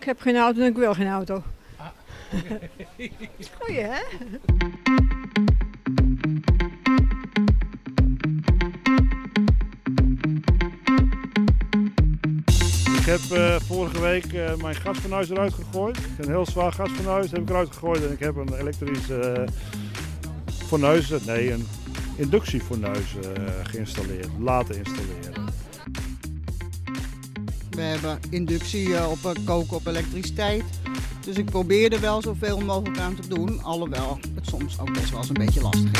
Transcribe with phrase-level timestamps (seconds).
[0.00, 1.42] Ik heb geen auto en ik wil geen auto.
[1.76, 1.86] Ah,
[3.58, 4.00] Goeie, hè?
[12.98, 15.98] Ik heb uh, vorige week uh, mijn gasfornuis eruit gegooid.
[16.18, 19.48] Een heel zwaar gasfornuis heb ik eruit gegooid en ik heb een elektrische uh,
[20.66, 21.66] fornuis, nee, een
[22.16, 23.16] inductiefornuis
[23.62, 25.29] geïnstalleerd, laten installeren.
[27.80, 30.64] We hebben inductie op koken op elektriciteit.
[31.24, 35.10] Dus ik probeer er wel zoveel mogelijk aan te doen, alhoewel het soms ook best
[35.10, 35.98] wel eens een beetje lastig is.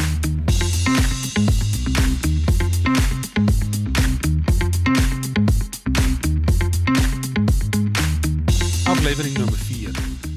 [8.85, 9.91] Aflevering nummer 4.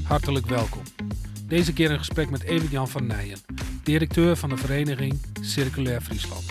[0.04, 0.82] Hartelijk welkom.
[1.48, 3.40] Deze keer een gesprek met Evert-Jan van Nijen,
[3.84, 6.44] directeur van de vereniging Circulair Friesland.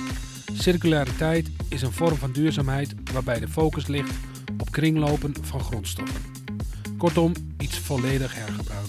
[0.52, 4.13] Circulariteit is een vorm van duurzaamheid waarbij de focus ligt
[4.62, 6.21] op kringlopen van grondstoffen.
[6.98, 8.87] Kortom, iets volledig hergebruik.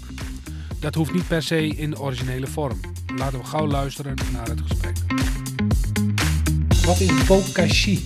[0.80, 2.80] Dat hoeft niet per se in de originele vorm.
[3.16, 4.98] Laten we gauw luisteren naar het gesprek.
[6.86, 8.06] Wat is bokashi?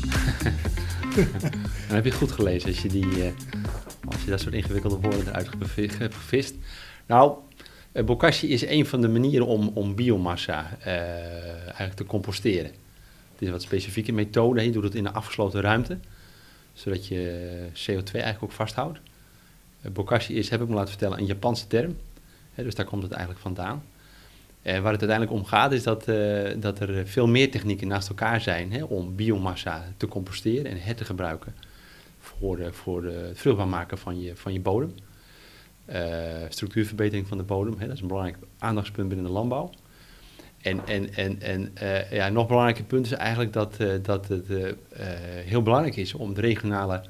[1.88, 3.32] Dan heb je goed gelezen als je, die, eh,
[4.06, 5.50] als je dat soort ingewikkelde woorden eruit
[5.98, 6.56] hebt gevist.
[7.06, 7.38] Nou,
[7.92, 10.88] eh, bokashi is een van de manieren om, om biomassa uh,
[11.64, 12.72] eigenlijk te composteren.
[13.32, 14.64] Het is een wat specifieke methode.
[14.64, 16.00] Je doet het in een afgesloten ruimte,
[16.78, 19.00] zodat je CO2 eigenlijk ook vasthoudt.
[19.82, 21.98] Eh, bokashi is, heb ik me laten vertellen, een Japanse term.
[22.56, 23.84] dus daar komt het eigenlijk vandaan.
[24.62, 28.10] En waar het uiteindelijk om gaat is dat, uh, dat er veel meer technieken naast
[28.10, 31.56] elkaar zijn om biomassa te composteren en her te gebruiken
[32.20, 34.96] voor, de, voor het vruchtbaar maken van je, van je bodem.
[35.90, 35.96] Uh,
[36.50, 39.70] structuurverbetering van de bodem, dat is een belangrijk aandachtspunt binnen de landbouw.
[40.68, 44.46] En, en, en, en uh, ja, nog belangrijker punt is eigenlijk dat, dat het
[45.46, 47.04] heel belangrijk is om de regionale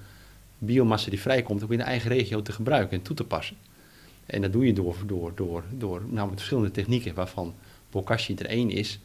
[0.58, 3.56] biomassa die vrijkomt ook in de eigen regio te gebruiken en toe te passen.
[4.26, 7.54] En dat doe je door, door, door, door nou, met verschillende technieken, waarvan
[7.92, 9.00] bokashi er één is.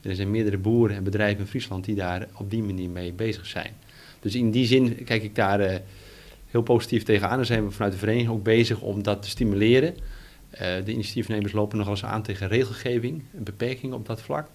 [0.00, 3.46] er zijn meerdere boeren en bedrijven in Friesland die daar op die manier mee bezig
[3.46, 3.72] zijn.
[4.20, 5.80] Dus in die zin kijk ik daar
[6.46, 7.38] heel positief tegenaan.
[7.38, 9.94] En zijn we vanuit de vereniging ook bezig om dat te stimuleren.
[10.54, 14.48] Uh, de initiatiefnemers lopen nogal eens aan tegen regelgeving en beperkingen op dat vlak.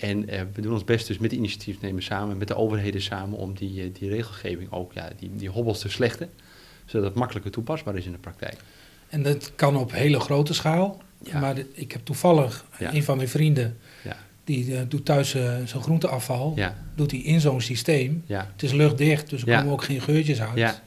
[0.00, 3.38] En uh, we doen ons best dus met de initiatiefnemers samen, met de overheden samen,
[3.38, 6.30] om die, uh, die regelgeving ook, ja, die, die hobbels te slechten,
[6.84, 8.56] zodat het makkelijker toepasbaar is in de praktijk.
[9.08, 11.02] En dat kan op hele grote schaal.
[11.24, 11.40] Ja.
[11.40, 12.94] Maar de, ik heb toevallig ja.
[12.94, 14.16] een van mijn vrienden, ja.
[14.44, 16.58] die uh, doet thuis zijn groenteafval,
[16.94, 18.24] doet hij in zo'n systeem.
[18.26, 20.82] Het is luchtdicht, dus er komen ook geen geurtjes uit.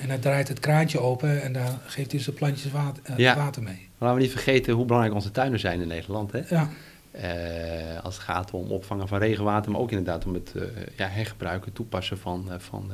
[0.00, 3.88] En hij draait het kraantje open en daar geeft hij zijn plantjes water, water mee.
[3.98, 6.32] Maar laten we niet vergeten hoe belangrijk onze tuinen zijn in Nederland.
[6.32, 6.40] Hè?
[6.48, 6.68] Ja.
[7.14, 10.52] Uh, als het gaat om opvangen van regenwater, maar ook inderdaad om het
[10.96, 12.92] ja, hergebruiken, toepassen van, van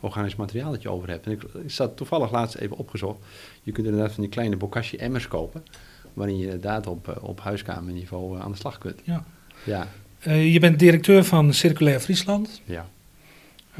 [0.00, 1.26] organisch materiaal dat je over hebt.
[1.26, 3.18] En ik, ik zat toevallig laatst even opgezocht.
[3.62, 5.64] Je kunt inderdaad van die kleine bokashi emmers kopen,
[6.12, 9.00] waarin je inderdaad op, op huiskamerniveau aan de slag kunt.
[9.04, 9.24] Ja.
[9.64, 9.86] ja.
[10.32, 12.60] je bent directeur van Circulair Friesland.
[12.64, 12.86] Ja.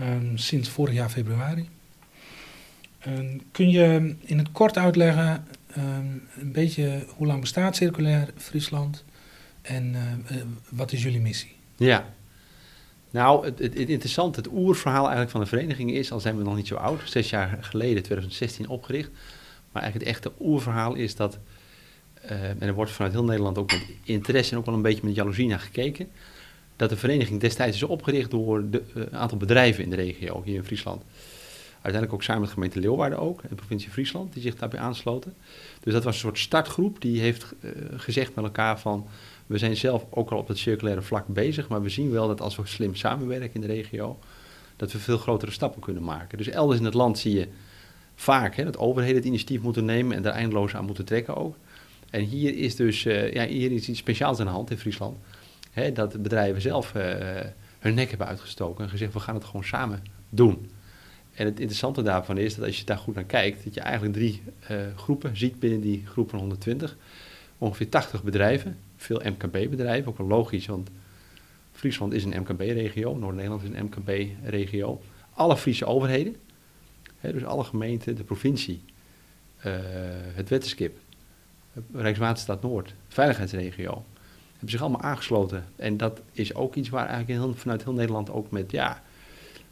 [0.00, 1.69] Um, sinds vorig jaar februari.
[3.06, 9.04] Um, kun je in het kort uitleggen um, een beetje hoe lang bestaat Circulair Friesland?
[9.62, 9.94] En
[10.31, 10.36] uh,
[10.69, 11.56] wat is jullie missie?
[11.76, 12.06] Ja,
[13.10, 16.42] nou, het, het, het, interessante, het oerverhaal eigenlijk van de vereniging is, al zijn we
[16.42, 19.10] nog niet zo oud, zes jaar geleden, 2016 opgericht.
[19.72, 21.38] Maar eigenlijk het echte oerverhaal is dat,
[22.25, 25.04] uh, en er wordt vanuit heel Nederland ook met interesse en ook wel een beetje
[25.04, 26.09] met jaloezie naar gekeken,
[26.76, 30.54] dat de vereniging destijds is opgericht door een uh, aantal bedrijven in de regio, hier
[30.54, 31.03] in Friesland.
[31.83, 34.81] Uiteindelijk ook samen met de gemeente Leeuwarden ook, en de provincie Friesland, die zich daarbij
[34.81, 35.34] aansloten.
[35.81, 37.55] Dus dat was een soort startgroep die heeft
[37.97, 39.06] gezegd met elkaar van,
[39.47, 42.41] we zijn zelf ook al op het circulaire vlak bezig, maar we zien wel dat
[42.41, 44.19] als we slim samenwerken in de regio,
[44.77, 46.39] dat we veel grotere stappen kunnen maken.
[46.39, 47.49] Dus elders in het land zie je
[48.15, 51.56] vaak hè, dat overheden het initiatief moeten nemen en daar eindeloos aan moeten trekken ook.
[52.10, 55.16] En hier is dus uh, ja, hier is iets speciaals aan de hand in Friesland.
[55.71, 57.03] Hè, dat bedrijven zelf uh,
[57.78, 60.71] hun nek hebben uitgestoken en gezegd, we gaan het gewoon samen doen.
[61.38, 64.15] En het interessante daarvan is dat als je daar goed naar kijkt, dat je eigenlijk
[64.15, 66.97] drie uh, groepen ziet binnen die groep van 120.
[67.59, 70.91] Ongeveer 80 bedrijven veel MKB-bedrijven, ook wel logisch, want
[71.72, 75.01] Friesland is een MKB-regio, Noord-Nederland is een MKB-regio.
[75.33, 76.36] Alle Friese overheden,
[77.18, 78.83] hè, dus alle gemeenten, de provincie,
[79.59, 79.74] uh,
[80.34, 80.98] het wetenskip,
[81.92, 84.04] Rijkswaterstaat Noord, veiligheidsregio,
[84.51, 85.65] hebben zich allemaal aangesloten.
[85.77, 89.03] En dat is ook iets waar eigenlijk heel, vanuit heel Nederland ook met, ja,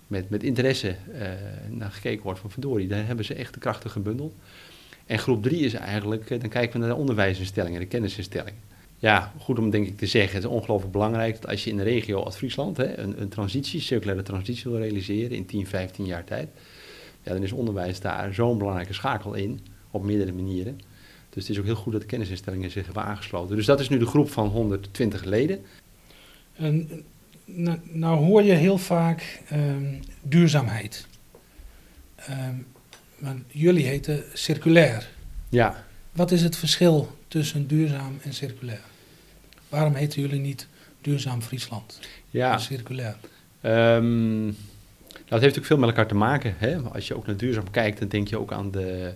[0.06, 1.20] met, met interesse uh,
[1.69, 2.88] naar gekeken wordt van verdorie.
[2.88, 4.35] Daar hebben ze echt de krachten gebundeld.
[5.06, 8.67] En groep drie is eigenlijk, eh, dan kijken we naar de onderwijsinstellingen, de kennisinstellingen
[8.99, 11.79] ja, goed om denk ik te zeggen, het is ongelooflijk belangrijk dat als je in
[11.79, 16.05] een regio als Friesland hè, een, een transitie, circulaire transitie wil realiseren in 10, 15
[16.05, 16.49] jaar tijd,
[17.23, 19.61] ja, dan is onderwijs daar zo'n belangrijke schakel in,
[19.91, 20.81] op meerdere manieren.
[21.31, 23.56] Dus het is ook heel goed dat de kennisinstellingen zich hebben aangesloten.
[23.56, 25.61] Dus dat is nu de groep van 120 leden.
[26.56, 27.05] En,
[27.46, 31.06] nou, nou hoor je heel vaak ehm, duurzaamheid.
[32.16, 32.54] Ehm,
[33.19, 35.08] maar jullie heten circulair.
[35.48, 38.81] Ja, Wat is het verschil tussen duurzaam en circulair?
[39.69, 40.66] Waarom heten jullie niet
[41.00, 42.00] duurzaam Friesland?
[42.31, 42.58] ja.
[42.58, 43.16] circulair.
[45.19, 46.54] Nou, het heeft natuurlijk veel met elkaar te maken.
[46.58, 46.78] Hè?
[46.78, 49.14] Als je ook naar duurzaam kijkt, dan denk je ook aan de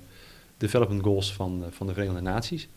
[0.57, 2.69] development goals van, van de Verenigde Naties.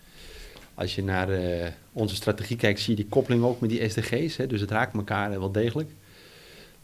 [0.75, 4.37] Als je naar eh, onze strategie kijkt, zie je die koppeling ook met die SDG's.
[4.37, 4.47] Hè?
[4.47, 5.89] Dus het raakt elkaar eh, wel degelijk.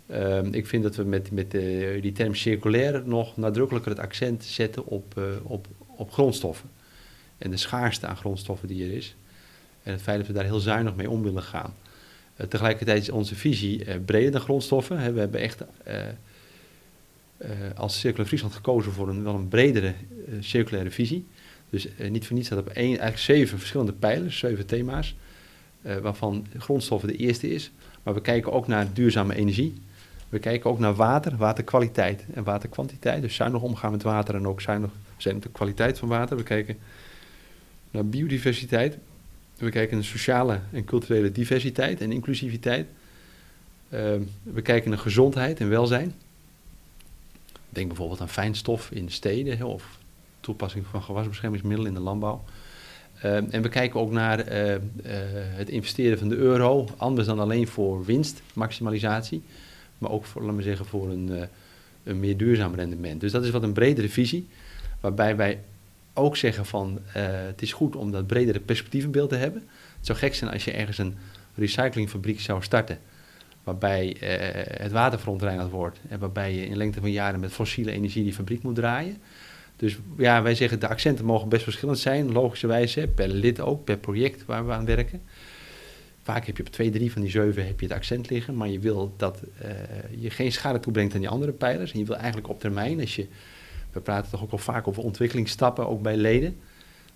[0.08, 4.44] Ehm, ik vind dat we met, met eh, die term circulair nog nadrukkelijker het accent
[4.44, 6.70] zetten op, op, op grondstoffen.
[7.38, 9.16] En de schaarste aan grondstoffen die er is.
[9.84, 11.74] En het feit dat we daar heel zuinig mee om willen gaan.
[12.50, 15.00] Tegelijkertijd is onze visie breder dan grondstoffen.
[15.00, 15.12] Hè.
[15.12, 15.64] We hebben echt
[17.76, 19.94] als Circulair Friesland gekozen voor een wel een bredere
[20.40, 21.28] circulaire visie.
[21.70, 25.16] Dus eh, niet voor niets staat op één, eigenlijk zeven verschillende pijlers, zeven thema's,
[25.82, 27.72] eh, waarvan grondstoffen de eerste is.
[28.04, 29.82] Maar we kijken ook naar duurzame energie.
[30.30, 33.22] We kijken ook naar water, waterkwaliteit en waterkwantiteit.
[33.22, 36.38] Dus zuinig omgaan met water en ook zuinig zijn op de kwaliteit van water.
[36.38, 36.78] We kijken
[37.92, 38.98] naar biodiversiteit.
[39.58, 42.88] We kijken naar sociale en culturele diversiteit en inclusiviteit.
[43.90, 46.14] Ehm, we kijken naar gezondheid en welzijn.
[47.70, 49.99] Denk bijvoorbeeld aan fijnstof in de steden of
[50.40, 52.44] toepassing van gewasbeschermingsmiddelen in de landbouw.
[53.22, 54.82] Ehm, en we kijken ook naar eh, eh,
[55.34, 59.44] het investeren van de euro, anders dan alleen voor winstmaximalisatie,
[59.98, 61.48] maar ook voor, laten we zeggen, voor een, eh,
[62.04, 63.22] een meer duurzaam rendement.
[63.22, 64.48] Dus dat is wat een bredere visie,
[65.00, 65.60] waarbij wij
[66.14, 69.62] ook zeggen van eh, het is goed om dat bredere perspectiefbeeld te hebben.
[69.98, 71.18] Het zou gek zijn als je ergens een
[71.56, 73.00] recyclingfabriek zou starten,
[73.64, 77.92] waarbij eh, het water verontreinigd wordt en waarbij je in lengte van jaren met fossiele
[77.92, 79.18] energie die fabriek moet draaien.
[79.80, 83.98] Dus ja, wij zeggen de accenten mogen best verschillend zijn, logischerwijze, per lid ook, per
[83.98, 85.22] project waar we aan werken.
[86.22, 88.68] Vaak heb je op twee, drie van die zeven heb je het accent liggen, maar
[88.68, 89.70] je wil dat eh,
[90.18, 91.92] je geen schade toebrengt aan die andere pijlers.
[91.92, 93.28] En je wil eigenlijk op termijn, als je,
[93.92, 96.58] we praten toch ook al vaak over ontwikkelingsstappen, ook bij leden.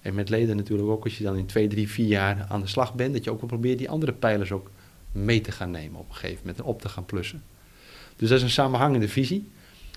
[0.01, 2.67] En met leden natuurlijk ook, als je dan in twee, drie, vier jaar aan de
[2.67, 4.71] slag bent, dat je ook wel probeert die andere pijlers ook
[5.11, 7.43] mee te gaan nemen op een gegeven moment en op te gaan plussen.
[8.15, 9.51] Dus dat is een samenhangende visie.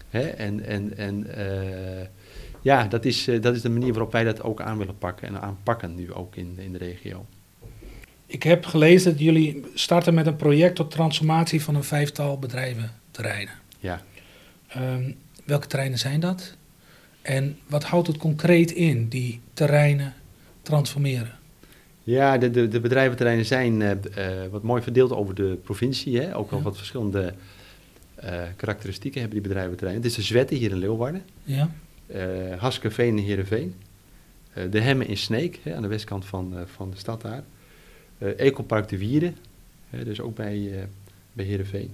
[0.09, 0.21] Hè?
[0.29, 2.07] En, en, en eh,
[2.67, 5.29] ja, dat is, eh, dat is de manier waarop wij dat ook aan willen pakken
[5.29, 7.27] en aanpakken nu ook in, in de regio.
[8.27, 12.91] Ik heb gelezen dat jullie starten met een project tot transformatie van een vijftal bedrijven
[13.11, 13.55] terreinen.
[13.79, 14.03] Ja.
[14.69, 15.13] Ehm,
[15.45, 16.57] welke terreinen zijn dat?
[17.23, 20.15] En wat houdt het concreet in, die terreinen
[20.63, 21.33] transformeren?
[22.03, 26.19] Ja, de, de, de bedrijventerreinen zijn eh, eh, wat mooi verdeeld over de provincie.
[26.21, 26.37] Hè?
[26.37, 26.65] Ook wel Ja.
[26.65, 27.35] wat verschillende
[28.57, 30.03] karakteristieken hebben die bedrijventerreinen.
[30.03, 31.71] Het is de Zwetten hier in Leeuwarden, Ja?
[32.07, 33.75] Eh Haskeveen in Heerenveen,
[34.53, 37.43] eh, de Hemmen in Sneek, hè, aan de westkant van, eh, van de stad daar.
[38.37, 39.37] Ecopark de Wieren,
[39.91, 40.89] hè, dus ook bij,
[41.33, 41.91] bij Heerenveen.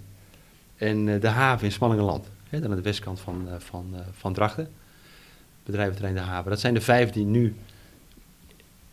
[0.76, 4.68] En de haven in Smallingenland, hè, dan aan de westkant van, van, van Drachten.
[5.64, 6.50] Bedrijventerrein De Haven.
[6.50, 7.54] Dat zijn de vijf die nu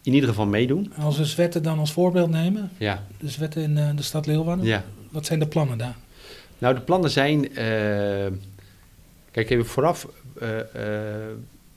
[0.01, 0.93] in ieder geval meedoen.
[0.97, 4.83] Als we Zwetten dan als voorbeeld nemen, Ja, de Zwetten in de stad Leeuwarden, ja.
[5.09, 5.95] wat zijn de plannen daar?
[6.57, 7.51] Nou, de plannen zijn.
[9.31, 10.07] kijk, even vooraf.
[10.39, 11.35] Eh, eh,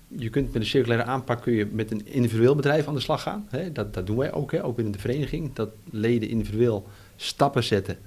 [0.08, 3.22] je kunt met een circulaire aanpak kun je met een individueel bedrijf aan de slag
[3.22, 3.46] gaan.
[3.50, 3.72] Hè?
[3.72, 4.64] Dat, dat doen wij ook, hè?
[4.64, 5.54] ook binnen de vereniging.
[5.54, 7.98] Dat leden individueel stappen zetten.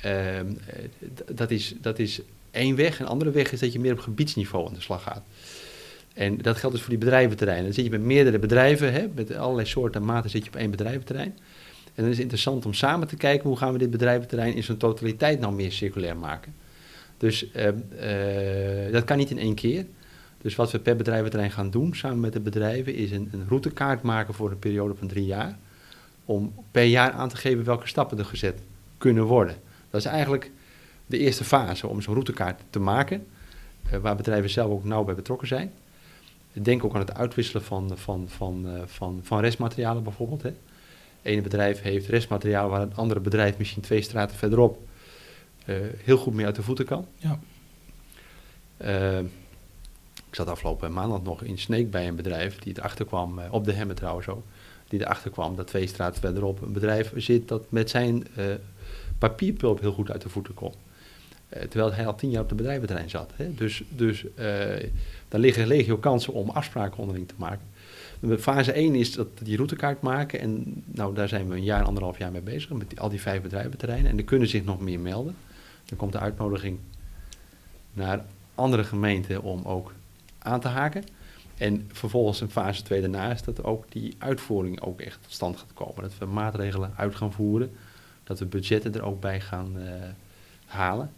[0.00, 2.20] Ehm, eh, dat, is, dat is
[2.50, 3.00] één weg.
[3.00, 5.22] Een andere weg is dat je meer op gebiedsniveau aan de slag gaat.
[6.14, 7.64] En dat geldt dus voor die bedrijventerreinen.
[7.64, 9.08] Dan zit je met meerdere bedrijven, hè?
[9.14, 11.38] met allerlei soorten en maten zit je op één bedrijventerrein.
[11.94, 14.64] En dan is het interessant om samen te kijken hoe gaan we dit bedrijventerrein in
[14.64, 16.54] zijn totaliteit nou meer circulair maken.
[17.22, 17.68] Dus eh,
[18.86, 19.86] eh, dat kan niet in één keer.
[20.40, 24.02] Dus wat we per bedrijventerrein gaan doen samen met de bedrijven is een, een routekaart
[24.02, 25.58] maken voor een periode van drie jaar.
[26.24, 28.60] Om per jaar aan te geven welke stappen er gezet
[28.98, 29.56] kunnen worden.
[29.90, 30.50] Dat is eigenlijk
[31.06, 33.26] de eerste fase om zo'n routekaart te maken.
[33.90, 35.72] eh, waar bedrijven zelf ook nauw bij betrokken zijn.
[36.52, 40.42] Denk ook aan het uitwisselen van, van, van, eh, van, van restmaterialen bijvoorbeeld.
[40.42, 40.52] Hè.
[41.42, 44.90] Bedrijf heeft restmateriaal waar een andere bedrijf misschien twee straten verderop
[46.04, 47.06] heel goed mee uit de voeten kan.
[47.16, 47.38] Ja.
[48.76, 49.18] Eh,
[50.28, 53.64] ik zat afgelopen maandag nog in Sneek bij een bedrijf die erachter kwam, eh, op
[53.64, 54.44] de Hemmen trouwens ook,
[54.88, 58.44] die erachter kwam dat twee straten verderop een bedrijf zit dat met zijn eh,
[59.18, 60.76] papierpulp heel goed uit de voeten komt.
[61.48, 63.30] Eh, terwijl hij al tien jaar op de bedrijventerrein zat.
[63.36, 63.54] Hè.
[63.54, 64.44] Dus, dus eh,
[65.28, 67.70] daar liggen legio kansen om afspraken onderling te maken.
[68.38, 70.40] Fase 1 is dat die routekaart maken.
[70.40, 72.70] En nou, daar zijn we een jaar, anderhalf jaar mee bezig.
[72.70, 74.10] Met die- al die vijf bedrijventerreinen.
[74.10, 75.34] En er kunnen zich nog meer melden.
[75.92, 76.78] Dan komt de uitnodiging
[77.92, 79.92] naar andere gemeenten om ook
[80.38, 81.04] aan te haken.
[81.56, 85.56] En vervolgens een fase 2 daarna is dat ook die uitvoering ook echt tot stand
[85.56, 86.02] gaat komen.
[86.02, 87.72] Dat we maatregelen uit gaan voeren,
[88.24, 89.92] dat we budgetten er ook bij gaan uh,
[90.66, 91.10] halen.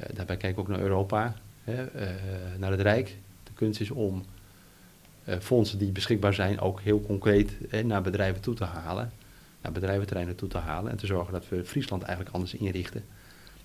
[0.00, 1.34] Uh, daarbij kijken we ook naar Europa,
[1.64, 2.10] hè, uh,
[2.58, 3.16] naar het Rijk.
[3.44, 4.24] De kunst is om
[5.40, 9.12] fondsen die beschikbaar zijn ook heel concreet naar bedrijven toe te halen.
[9.60, 13.04] Naar bedrijventerreinen toe te halen en te zorgen dat we Friesland eigenlijk anders inrichten.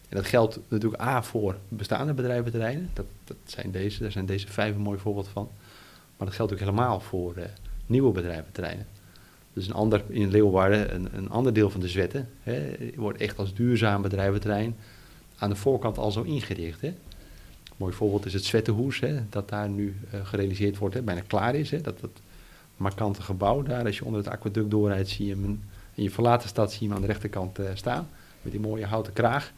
[0.10, 2.90] En dat geldt natuurlijk A voor bestaande bedrijventerreinen.
[2.94, 5.50] Dat, dat zijn deze, daar zijn deze vijf een mooi voorbeeld van.
[6.18, 7.44] Maar dat geldt ook helemaal voor uh,
[7.86, 8.86] nieuwe bedrijventerreinen.
[9.54, 13.38] Dus een ander, in Leeuwarden, een, een ander deel van de zwetten, hè, wordt echt
[13.38, 14.76] als duurzaam bedrijventerrein
[15.38, 16.82] aan de voorkant al zo ingericht.
[16.82, 16.88] Hè.
[16.88, 16.96] Een
[17.78, 21.56] mooi voorbeeld is het Zwettenhoes, hè, dat daar nu uh, gerealiseerd wordt, hè, bijna klaar
[21.56, 21.72] is.
[21.72, 22.12] Hè, dat, dat
[22.78, 26.50] markante gebouw daar, als je onder het aquaduct doorrijdt, zie je hem, in je verlaten
[26.50, 28.10] stad zie je hem aan de rechterkant uh, staan,
[28.42, 29.54] met die mooie houten kraag.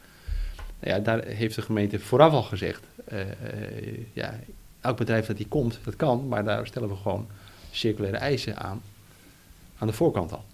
[0.80, 2.82] Nou ja, daar heeft de gemeente vooraf al gezegd,
[4.12, 4.38] ja,
[4.80, 7.26] elk bedrijf dat die komt, dat kan, maar daar stellen we gewoon
[7.70, 8.82] circulaire eisen aan,
[9.78, 10.44] aan de voorkant al.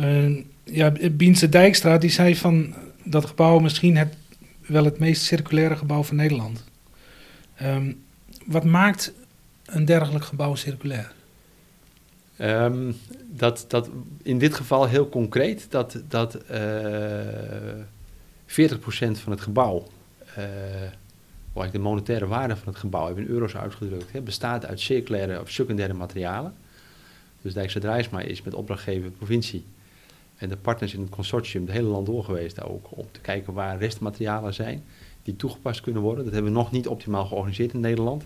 [0.00, 2.74] Uh, ja, Biense Dijkstra die zei van
[3.04, 4.16] dat gebouw misschien het,
[4.66, 6.64] wel het meest circulaire gebouw van Nederland.
[7.62, 8.04] Um,
[8.46, 9.12] wat maakt
[9.66, 11.12] een dergelijk gebouw circulair?
[12.40, 13.90] Um, dat, dat
[14.22, 16.58] in dit geval heel concreet dat, dat uh,
[18.48, 18.52] 40%
[19.12, 19.86] van het gebouw
[20.38, 20.44] uh,
[21.52, 25.50] waar de monetaire waarde van het gebouw, in euro's uitgedrukt, hè, bestaat uit circulaire of
[25.50, 26.54] secundaire materialen.
[27.42, 29.64] Dus Dijkse Drijsma is met opdrachtgever provincie
[30.36, 33.52] en de partners in het consortium het hele land door geweest ook om te kijken
[33.52, 34.84] waar restmaterialen zijn
[35.22, 36.24] die toegepast kunnen worden.
[36.24, 38.22] Dat hebben we nog niet optimaal georganiseerd in Nederland.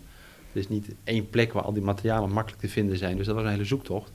[0.52, 3.34] Er is niet één plek waar al die materialen makkelijk te vinden zijn, dus dat
[3.34, 4.10] was een hele zoektocht.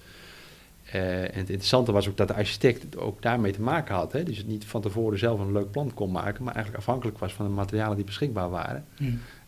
[0.93, 4.11] Uh, en het interessante was ook dat de architect ook daarmee te maken had.
[4.11, 4.23] Hè?
[4.23, 7.33] Dus het niet van tevoren zelf een leuk plan kon maken, maar eigenlijk afhankelijk was
[7.33, 8.85] van de materialen die beschikbaar waren.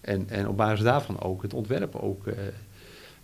[0.02, 2.34] En, en op basis daarvan ook het ontwerp ook, uh,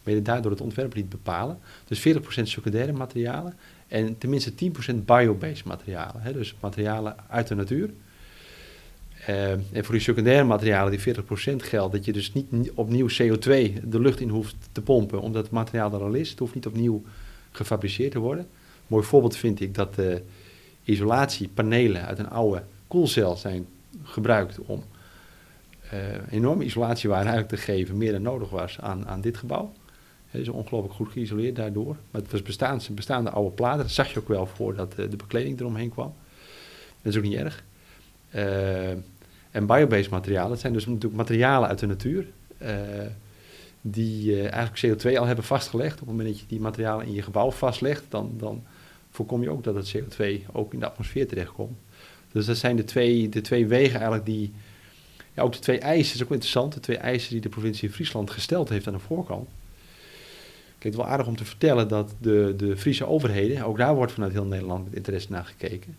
[0.03, 1.59] mede daardoor het ontwerp liet bepalen.
[1.87, 2.01] Dus 40%
[2.43, 3.53] secundaire materialen
[3.87, 6.21] en tenminste 10% biobased materialen.
[6.21, 6.33] Hè?
[6.33, 7.89] Dus materialen uit de natuur.
[9.29, 13.47] Uh, en voor die secundaire materialen, die 40% geldt, dat je dus niet opnieuw CO2
[13.83, 16.29] de lucht in hoeft te pompen, omdat het materiaal er al is.
[16.29, 17.03] Het hoeft niet opnieuw
[17.55, 18.43] gefabriceerd te worden.
[18.43, 19.95] Een mooi voorbeeld vind ik dat
[20.83, 23.67] isolatiepanelen uit een oude koelcel zijn
[24.03, 24.83] gebruikt om
[25.93, 29.73] uh, enorme isolatiewaarde eigenlijk te geven, meer dan nodig was aan, aan dit gebouw.
[30.29, 31.95] Het is ongelooflijk goed geïsoleerd daardoor.
[32.11, 33.81] Maar het was bestaande, bestaande oude platen.
[33.81, 36.13] Dat zag je ook wel voordat uh, de bekleding eromheen kwam.
[37.01, 37.63] Dat is ook niet erg.
[38.35, 38.89] Uh,
[39.51, 42.25] en biobased materialen, dat zijn dus natuurlijk materialen uit de natuur
[43.85, 45.93] die uh, eigenlijk CO2 al hebben vastgelegd.
[45.93, 48.63] Op het moment dat je die materialen in je gebouw vastlegt, dan, dan
[49.09, 51.77] voorkom je ook dat het CO2 ook in de atmosfeer terechtkomt.
[52.31, 54.53] Dus dat zijn de twee, de twee wegen eigenlijk die,
[55.33, 58.31] ja, ook de twee eisen, is ook interessant, de twee eisen die de provincie Friesland
[58.31, 59.47] gesteld heeft aan de voorkant.
[60.77, 64.11] Kijk, het wel aardig om te vertellen dat de, de Friese overheden, ook daar wordt
[64.11, 65.97] vanuit heel Nederland met interesse naar gekeken.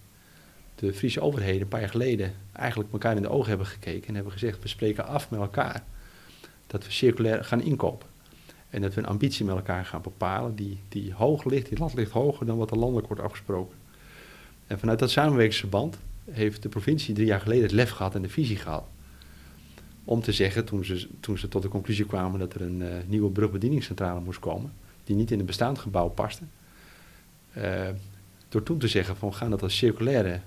[0.74, 4.14] De Friese overheden een paar jaar geleden eigenlijk elkaar in de ogen hebben gekeken en
[4.14, 5.84] hebben gezegd, we spreken af met elkaar
[6.74, 8.08] dat we circulair gaan inkopen.
[8.70, 11.94] En dat we een ambitie met elkaar gaan bepalen die, die hoog ligt, die lat
[11.94, 13.76] ligt hoger dan wat er landelijk wordt afgesproken.
[14.66, 15.98] En vanuit dat samenwerkingsverband
[16.30, 18.84] heeft de provincie drie jaar geleden het lef gehad en de visie gehad.
[20.04, 22.88] Om te zeggen, toen ze, toen ze tot de conclusie kwamen dat er een uh,
[23.06, 24.72] nieuwe brugbedieningscentrale moest komen,
[25.04, 26.42] die niet in het bestaand gebouw paste,
[27.56, 27.88] uh,
[28.48, 30.40] door toen te zeggen van gaan dat als circulaire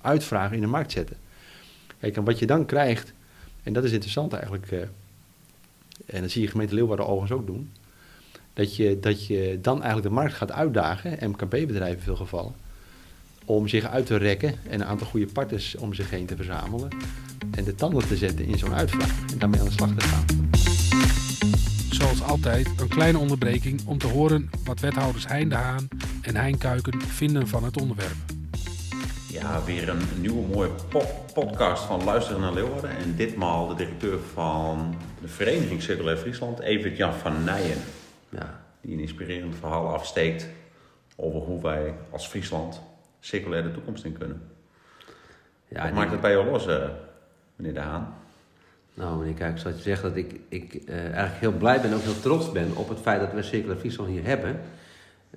[0.00, 1.16] uitvragen in de markt zetten.
[1.98, 3.12] Kijk, en wat je dan krijgt,
[3.62, 4.70] en dat is interessant eigenlijk.
[4.70, 4.80] Uh,
[6.06, 7.70] en dat zie je gemeente Leeuwarden overigens ook doen.
[8.54, 12.52] Dat je, dat je dan eigenlijk de markt gaat uitdagen, MKB-bedrijven in veel gevallen,
[13.44, 16.88] om zich uit te rekken en een aantal goede partners om zich heen te verzamelen.
[17.50, 20.24] En de tanden te zetten in zo'n uitvraag en daarmee aan de slag te gaan.
[21.90, 25.88] Zoals altijd een kleine onderbreking om te horen wat wethouders Hein de Haan
[26.22, 28.41] en Hein Kuiken vinden van het onderwerp.
[29.32, 30.70] Ja, weer een nieuwe mooie
[31.34, 32.90] podcast van Luisteren naar Leeuwarden.
[32.90, 37.78] En ditmaal de directeur van de Vereniging Circulair Friesland, Evert Jan van Nijen.
[38.28, 40.48] Ja, die een inspirerend verhaal afsteekt
[41.16, 42.80] over hoe wij als Friesland
[43.20, 44.42] circulair de toekomst in kunnen.
[45.68, 46.88] Ja, Wat maakt het bij jou los, uh,
[47.56, 48.14] meneer De Haan?
[48.94, 51.90] Nou, meneer Kijk, ik zal je zeggen dat ik, ik uh, eigenlijk heel blij ben
[51.90, 54.60] en ook heel trots ben op het feit dat we Circulair Friesland hier hebben.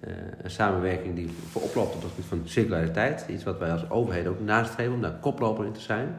[0.03, 3.25] Uh, een samenwerking die voorop loopt op het gebied van circulariteit.
[3.29, 6.15] Iets wat wij als overheid ook nastreven om daar koploper in te zijn.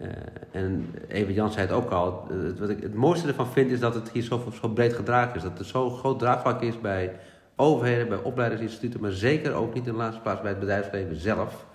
[0.00, 0.08] Uh,
[0.50, 2.26] en Even Jan zei het ook al.
[2.28, 5.36] Het, wat ik het mooiste ervan vind is dat het hier zo, zo breed gedragen
[5.36, 5.42] is.
[5.42, 7.16] Dat er zo groot draagvlak is bij
[7.56, 11.66] overheden, bij opleidingsinstituten, maar zeker ook niet in de laatste plaats bij het bedrijfsleven zelf.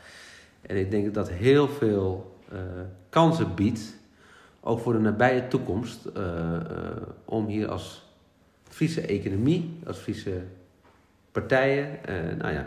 [0.61, 2.35] En ik denk dat heel veel
[3.09, 3.95] kansen biedt,
[4.61, 6.09] ook voor de nabije toekomst,
[7.25, 8.05] om hier als
[8.63, 10.41] Friese economie, als Friese
[11.39, 11.99] partijen,
[12.37, 12.65] nou ja,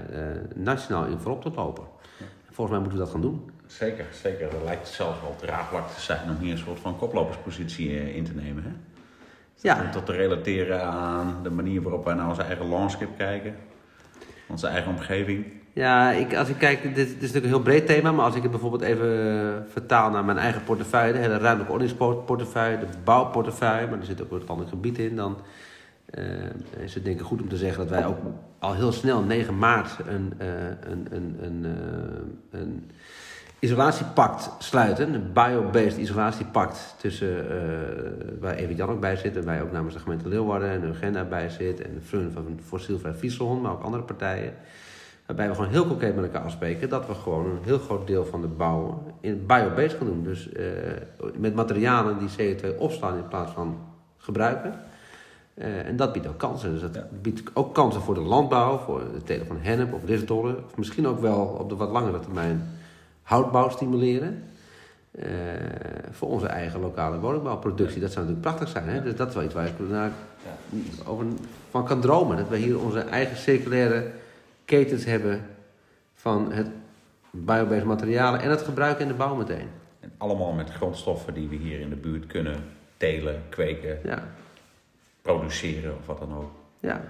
[0.54, 1.84] nationaal in voorop te lopen.
[2.50, 3.50] Volgens mij moeten we dat gaan doen.
[3.66, 4.54] Zeker, zeker.
[4.54, 8.34] Er lijkt zelfs wel draagvlak te zijn om hier een soort van koploperspositie in te
[8.34, 8.62] nemen.
[8.62, 8.70] Hè?
[9.54, 9.80] Ja.
[9.80, 13.54] Om tot te relateren aan de manier waarop wij naar onze eigen landscape kijken.
[14.48, 15.44] Onze eigen omgeving.
[15.72, 18.34] Ja, ik, als ik kijk, dit, dit, is natuurlijk een heel breed thema, maar als
[18.34, 23.90] ik het bijvoorbeeld even vertaal naar mijn eigen portefeuille, de hele ruimtelijke ordeningsportefeuille, de bouwportefeuille,
[23.90, 25.36] maar er zit ook een ander gebied in, dan
[26.18, 28.18] uh, is het denk ik goed om te zeggen dat wij ook
[28.58, 30.46] al heel snel, 9 maart, een, uh,
[30.80, 32.90] een, een, een, uh, een
[33.58, 35.14] isolatiepact sluiten.
[35.14, 37.46] Een bio-based isolatiepact tussen,
[38.40, 40.88] waar Evert Jan ook bij zit en wij ook namens de gemeente Leeuwarden en de
[40.88, 44.54] Agenda bij zit en de Frun van Fossielvrij Frieselhond, maar ook andere partijen.
[45.26, 48.24] Waarbij we gewoon heel concreet met elkaar afspreken dat we gewoon een heel groot deel
[48.24, 50.24] van de bouw in bio-based gaan doen.
[50.24, 50.48] Dus
[51.36, 53.78] met materialen die CO2 opslaan in plaats van
[54.16, 54.74] gebruiken.
[55.54, 56.72] Uh, en dat biedt ook kansen.
[56.72, 57.06] Dus dat ja.
[57.22, 60.64] biedt ook kansen voor de landbouw, voor het telen van hennep of risdollen.
[60.64, 62.78] Of misschien ook wel op de wat langere termijn
[63.22, 64.44] houtbouw stimuleren.
[65.12, 65.26] Uh,
[66.10, 68.00] voor onze eigen lokale woningbouwproductie.
[68.00, 68.88] Dat zou natuurlijk prachtig zijn.
[68.88, 69.02] Hè?
[69.02, 70.12] Dus dat is wel iets waar ik naar,
[71.06, 71.26] over,
[71.70, 72.36] van kan dromen.
[72.36, 74.10] Dat we hier onze eigen circulaire
[74.64, 75.40] ketens hebben
[76.14, 76.66] van het
[77.30, 79.68] biobased materialen en het gebruik in de bouw meteen.
[80.00, 82.56] En allemaal met grondstoffen die we hier in de buurt kunnen
[82.96, 84.22] telen, kweken, ja.
[85.22, 86.50] Produceren of wat dan ook.
[86.80, 87.00] Ja.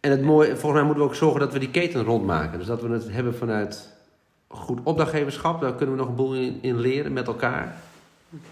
[0.00, 2.58] En het mooie, volgens mij moeten we ook zorgen dat we die keten rondmaken.
[2.58, 3.88] Dus dat we het hebben vanuit
[4.48, 7.76] goed opdrachtgeverschap, daar kunnen we nog een boel in, leren met elkaar.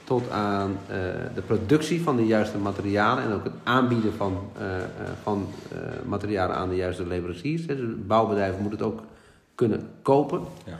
[0.04, 0.96] Tot aan uh,
[1.34, 4.66] de productie van de juiste materialen en ook het aanbieden van, uh,
[5.22, 5.48] van
[6.04, 7.66] materialen aan de juiste leveranciers.
[7.66, 9.02] Dus bouwbedrijven moeten het ook
[9.54, 10.42] kunnen kopen.
[10.64, 10.78] Ja.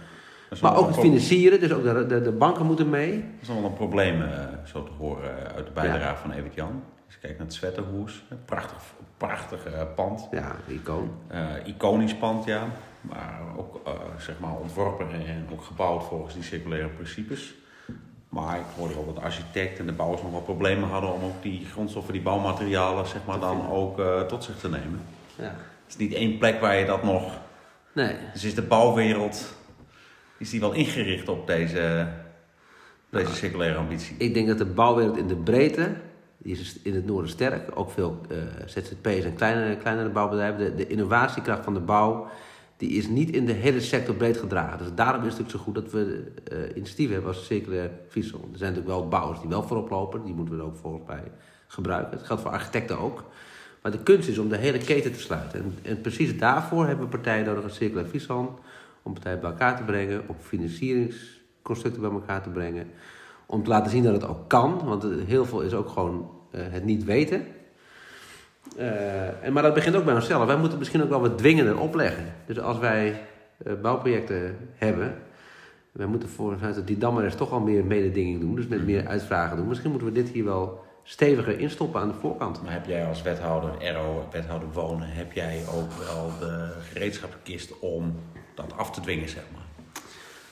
[0.60, 3.12] Maar ook het financieren, dus ook de, de, de, banken moeten mee.
[3.12, 4.22] Dat is wel een probleem,
[4.64, 6.82] zo te horen uit de bijdrage van Evert Jan.
[7.08, 8.82] Als je kijkt naar het Zwetterhoes, prachtig,
[9.16, 10.28] prachtig pand.
[10.30, 11.10] Ja, icoon.
[11.64, 12.66] iconisch pand, ja.
[13.00, 17.54] Maar ook uh, zeg maar ontworpen en ook gebouwd volgens die circulaire principes.
[18.28, 21.24] Maar ik hoorde wel dat de architect en de bouwers nog wel problemen hadden om
[21.24, 25.00] ook die grondstoffen, die bouwmaterialen, zeg maar, dan ook uh, tot zich te nemen.
[25.36, 25.44] Ja.
[25.44, 27.38] Het is niet één plek waar je dat nog.
[27.92, 28.16] Nee.
[28.32, 29.56] Dus is de bouwwereld
[30.38, 32.08] is die wel ingericht op deze,
[33.10, 34.16] deze nou, circulaire ambitie?
[34.18, 35.94] Ik denk dat de bouwwereld in de breedte,
[36.48, 40.74] die is in het noorden sterk, ook veel uh, ZZP's en kleinere, kleinere bouwbedrijven, de,
[40.74, 42.28] de innovatiekracht van de bouw
[42.76, 44.78] die is niet in de hele sector breed gedragen.
[44.78, 48.38] Dus daarom is het ook zo goed dat we uh, initiatieven hebben als circulair Friesel.
[48.52, 51.06] Er zijn natuurlijk wel bouwers die wel voorop lopen, die moeten we er ook volgens
[51.06, 51.22] mij
[51.66, 52.18] gebruiken.
[52.18, 53.24] Het geldt voor architecten ook.
[53.82, 55.60] Maar de kunst is om de hele keten te sluiten.
[55.60, 58.50] En, en precies daarvoor hebben we partijen nodig als circulair Friesland,
[59.02, 62.86] om partijen bij elkaar te brengen, om financieringsconstructen bij elkaar te brengen.
[63.46, 66.84] Om te laten zien dat het ook kan, want heel veel is ook gewoon het
[66.84, 67.46] niet weten.
[68.78, 70.46] Uh, en, maar dat begint ook bij onszelf.
[70.46, 72.24] Wij moeten misschien ook wel wat dwingender opleggen.
[72.46, 73.20] Dus als wij
[73.66, 75.14] uh, bouwprojecten hebben,
[75.92, 79.68] wij moeten vanuit die dammeres toch al meer mededinging doen, dus met meer uitvragen doen.
[79.68, 82.62] Misschien moeten we dit hier wel steviger instoppen aan de voorkant.
[82.62, 88.14] Maar heb jij als wethouder RO, wethouder wonen, heb jij ook wel de gereedschapkist om
[88.54, 89.57] dat af te dwingen, zeg maar?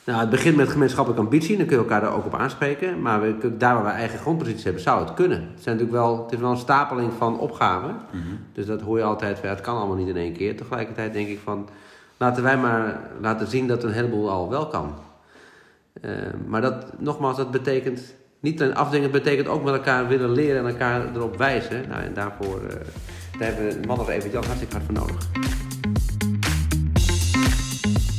[0.06, 3.02] Nou, het begint met gemeenschappelijke ambitie, dan kun je elkaar daar ook op aanspreken.
[3.02, 5.38] Maar we, daar waar we eigen grondposities hebben, zou het kunnen.
[5.38, 7.96] Het, zijn natuurlijk wel, het is wel een stapeling van opgaven.
[8.10, 8.22] Mhm.
[8.52, 10.56] Dus dat hoor je altijd, het kan allemaal niet in één keer.
[10.56, 11.68] Tegelijkertijd denk ik van,
[12.16, 14.94] laten wij maar laten zien dat een heleboel al wel kan.
[16.02, 16.12] Uh,
[16.46, 20.70] maar dat, nogmaals, dat betekent, niet een afdwingen, betekent ook met elkaar willen leren en
[20.70, 21.88] elkaar erop wijzen.
[21.88, 22.70] Nou, en daarvoor uh,
[23.38, 25.65] daar hebben we mannen even Jan hartstikke hard voor nodig.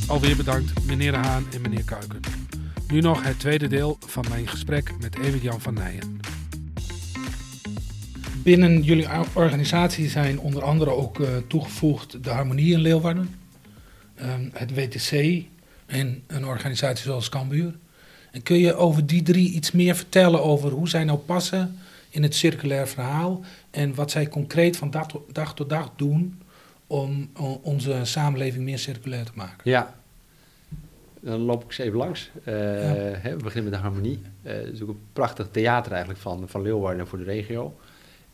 [0.07, 2.19] Alweer bedankt meneer De Haan en meneer Kuiken.
[2.87, 6.19] Nu nog het tweede deel van mijn gesprek met Evert-Jan van Nijen.
[8.43, 13.35] Binnen jullie organisatie zijn onder andere ook uh, toegevoegd de Harmonie in Leeuwarden,
[14.21, 15.43] um, het WTC
[15.85, 17.75] en een organisatie zoals Cambuur.
[18.31, 21.77] En kun je over die drie iets meer vertellen over hoe zij nou passen
[22.09, 26.41] in het circulair verhaal en wat zij concreet van dag tot dag, tot dag doen
[26.87, 27.29] om
[27.61, 29.57] onze samenleving meer circulair te maken?
[29.63, 29.95] Ja,
[31.27, 32.29] dan loop ik eens even langs.
[32.39, 34.21] Uh, hè, we beginnen met de harmonie.
[34.41, 37.77] Uh, het is ook een prachtig theater eigenlijk van, van Leeuwarden voor de regio.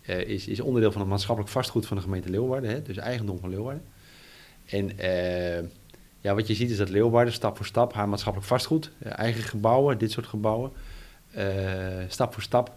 [0.09, 2.69] Uh, is, is onderdeel van het maatschappelijk vastgoed van de gemeente Leeuwarden.
[2.69, 3.83] Hè, dus eigendom van Leeuwarden.
[4.65, 4.91] En
[6.19, 9.97] ja, wat je ziet is dat Leeuwarden stap voor stap haar maatschappelijk vastgoed, eigen gebouwen,
[9.97, 10.71] dit soort gebouwen,
[12.07, 12.75] stap voor stap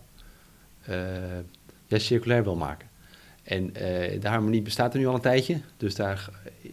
[1.87, 2.89] ja, circulair wil maken.
[3.47, 3.73] En
[4.21, 6.31] de harmonie bestaat er nu al een tijdje, dus daar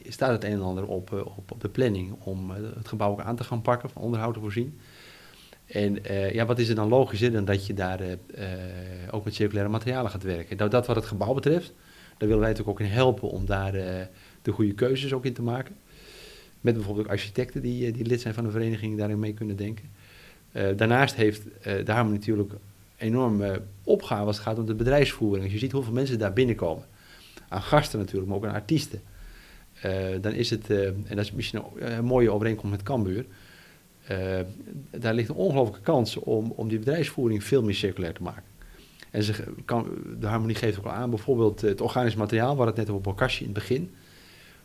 [0.08, 3.36] staat het een en ander op, op, op de planning om het gebouw ook aan
[3.36, 4.80] te gaan pakken, van onderhoud te voorzien.
[5.66, 6.00] En
[6.32, 8.00] ja, wat is er dan logischer dan dat je daar
[9.12, 10.58] ook met circulaire materialen gaat werken?
[10.58, 11.74] Nou, dat wat het gebouw betreft,
[12.18, 13.72] daar willen wij natuurlijk ook in helpen om daar
[14.42, 15.76] de goede keuzes ook in te maken.
[16.62, 19.86] Met bijvoorbeeld ook architecten die, die lid zijn van de vereniging daarin mee kunnen denken.
[20.76, 22.54] daarnaast heeft de Harmonie natuurlijk
[23.04, 25.44] enorme opgave als het gaat om de bedrijfsvoering.
[25.44, 26.86] Als je ziet hoeveel mensen daar binnenkomen.
[27.48, 29.02] Aan gasten natuurlijk, maar ook aan artiesten.
[30.22, 33.26] dan is het, en dat is misschien een mooie overeenkomst met Cambuur
[34.92, 38.44] daar ligt een ongelooflijke kans om, om die bedrijfsvoering veel meer circulair te maken.
[39.12, 39.34] En ze
[39.66, 39.88] kan,
[40.20, 43.40] de harmonie geeft ook al aan, bijvoorbeeld het organisch materiaal, waar het net over Bokashi
[43.40, 43.92] in het begin.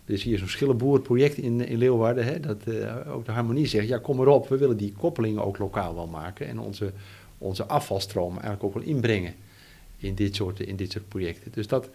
[0.04, 2.56] Is hier zo'n schillenboerproject in, in Leeuwarden, hè, dat
[3.06, 6.48] ook de harmonie zegt, ja kom erop, we willen die koppelingen ook lokaal wel maken
[6.48, 6.92] en onze,
[7.38, 9.34] onze afvalstroom eigenlijk ook wel inbrengen
[9.96, 11.52] in dit soort, in dit soort projecten.
[11.52, 11.90] Dus dat,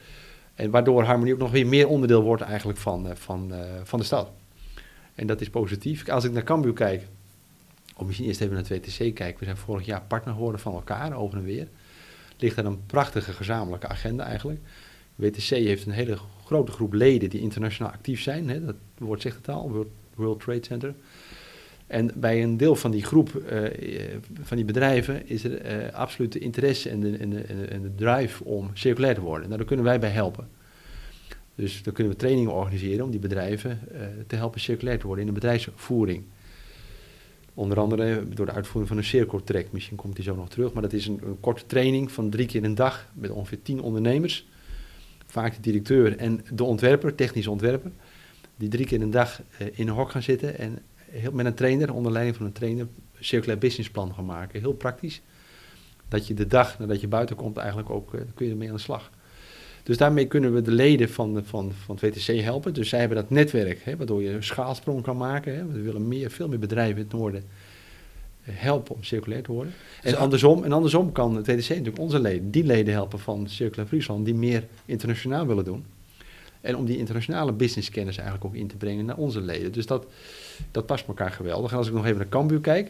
[0.56, 3.52] en waardoor harmonie ook nog weer meer onderdeel wordt eigenlijk van, uh, van,
[3.84, 4.32] van de stad.
[5.16, 6.10] En dat is positief.
[6.10, 7.08] Als ik naar Cambuur kijk,
[7.96, 9.40] of misschien eerst even naar het WTC kijken.
[9.40, 11.68] We zijn vorig jaar partner geworden van elkaar, over en weer.
[12.38, 14.60] Ligt daar een prachtige gezamenlijke agenda eigenlijk.
[15.16, 18.50] WTC heeft een hele grote groep leden die internationaal actief zijn.
[18.50, 20.96] Hè, dat woord zegt het al, World Trade Center.
[21.94, 23.62] En bij een deel van die groep, uh,
[24.42, 28.44] van die bedrijven, is er uh, absolute interesse en de, en, de, en de, drive
[28.44, 29.46] om circulair te worden.
[29.46, 30.48] Nou, daar kunnen wij bij helpen.
[31.56, 35.26] Dus dan kunnen we trainingen organiseren om die bedrijven uh, te helpen circulair te worden
[35.28, 36.24] in de bedrijfsvoering.
[37.54, 39.72] Onder andere door de uitvoering van een cirkeltrek.
[39.72, 40.74] Misschien komt die zo nog terug.
[40.74, 44.48] Maar dat is een, korte training van drie keer een dag met ongeveer tien ondernemers.
[45.26, 47.92] Vaak de directeur en de ontwerper, technisch ontwerper.
[48.58, 50.80] Die drie keer een dag in een hok gaan zitten en
[51.14, 54.60] heel, met een trainer, onder leiding van een trainer, een circulair businessplan gaan maken.
[54.60, 55.22] Heel praktisch.
[56.08, 58.76] Dat je de dag nadat je buiten komt eigenlijk ook, uh, kun je ermee aan
[58.76, 59.12] de slag.
[59.84, 62.74] Dus daarmee kunnen we de leden van, de, van, van het WTC helpen.
[62.74, 65.56] Dus zij hebben dat netwerk, hè, waardoor je een schaalsprong kan maken.
[65.56, 65.66] Hè.
[65.66, 67.44] We willen meer, veel meer bedrijven in het noorden
[68.44, 69.74] eh, helpen om circulair te worden.
[70.02, 73.88] En andersom, en andersom kan het WTC natuurlijk onze leden, die leden helpen van Circulair
[73.88, 75.86] Friesland, die meer internationaal willen doen.
[76.62, 79.72] En om die internationale businesskennis eigenlijk ook in te brengen naar onze leden.
[79.72, 80.06] Dus dat,
[80.72, 81.72] dat past elkaar geweldig.
[81.72, 82.86] En als ik nog even naar Cambuur kijk,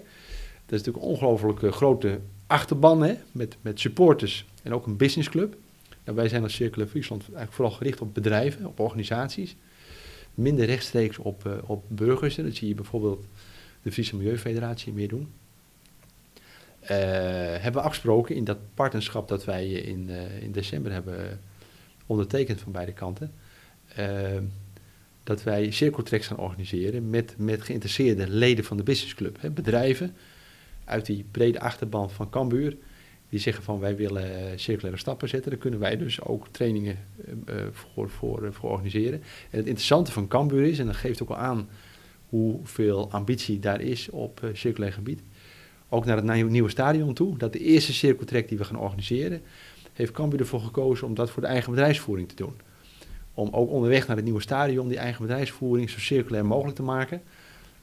[0.65, 5.55] dat is natuurlijk een ongelooflijk grote achterban hè, met, met supporters en ook een businessclub.
[6.03, 9.55] Nou, wij zijn als Circulair Friesland eigenlijk vooral gericht op bedrijven, op organisaties.
[10.33, 12.35] Minder rechtstreeks op, uh, op burgers.
[12.35, 13.25] Dat zie je bijvoorbeeld
[13.81, 15.33] de Friese Milieufederatie meer doen.
[16.83, 20.09] Uh, hebben we afgesproken in dat partnerschap dat wij in,
[20.41, 21.39] in december hebben
[22.05, 23.33] ondertekend van beide kanten.
[25.23, 29.41] Dat wij cirkeltreks gaan organiseren met, met geïnteresseerde leden van de businessclub.
[29.41, 30.15] Hè, bedrijven
[30.85, 32.77] uit die brede achterban van Cambuur
[33.29, 35.51] die zeggen van wij willen eh, circulaire stappen zetten.
[35.51, 39.21] Daar kunnen wij dus ook trainingen uh, voor, voor, voor organiseren.
[39.49, 41.69] En het interessante van Cambuur is, en dat geeft ook al aan
[42.29, 45.21] hoeveel ambitie daar is op uh, circulair gebied.
[45.89, 47.37] Ook naar het nieuwe stadion toe.
[47.37, 49.41] Dat de eerste cirkeltrek die we gaan organiseren,
[49.93, 52.53] heeft Cambuur ervoor gekozen om dat voor de eigen bedrijfsvoering te doen.
[53.33, 57.21] Om ook onderweg naar het nieuwe stadion die eigen bedrijfsvoering zo circulair mogelijk te maken.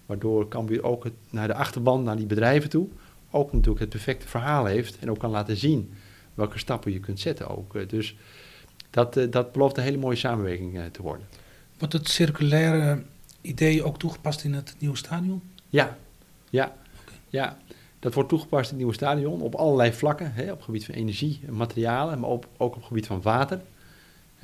[0.06, 2.88] Waardoor Cambuur ook het, naar de achterban, naar die bedrijven toe,
[3.30, 5.92] ook natuurlijk het perfecte verhaal heeft en ook kan laten zien
[6.34, 7.74] welke stappen je kunt zetten ook.
[7.74, 8.16] Eh, dus
[8.90, 11.26] dat, eh, dat belooft een hele mooie samenwerking eh, te worden.
[11.78, 13.02] Wordt het circulaire
[13.40, 15.42] idee ook toegepast in het nieuwe stadion?
[15.68, 15.98] Ja,
[16.50, 16.76] ja,
[17.28, 17.58] ja.
[17.98, 20.32] Dat wordt toegepast in het nieuwe stadion op allerlei vlakken.
[20.32, 23.22] Hè, op het gebied van energie en materialen, maar ook, ook op het gebied van
[23.22, 23.60] water.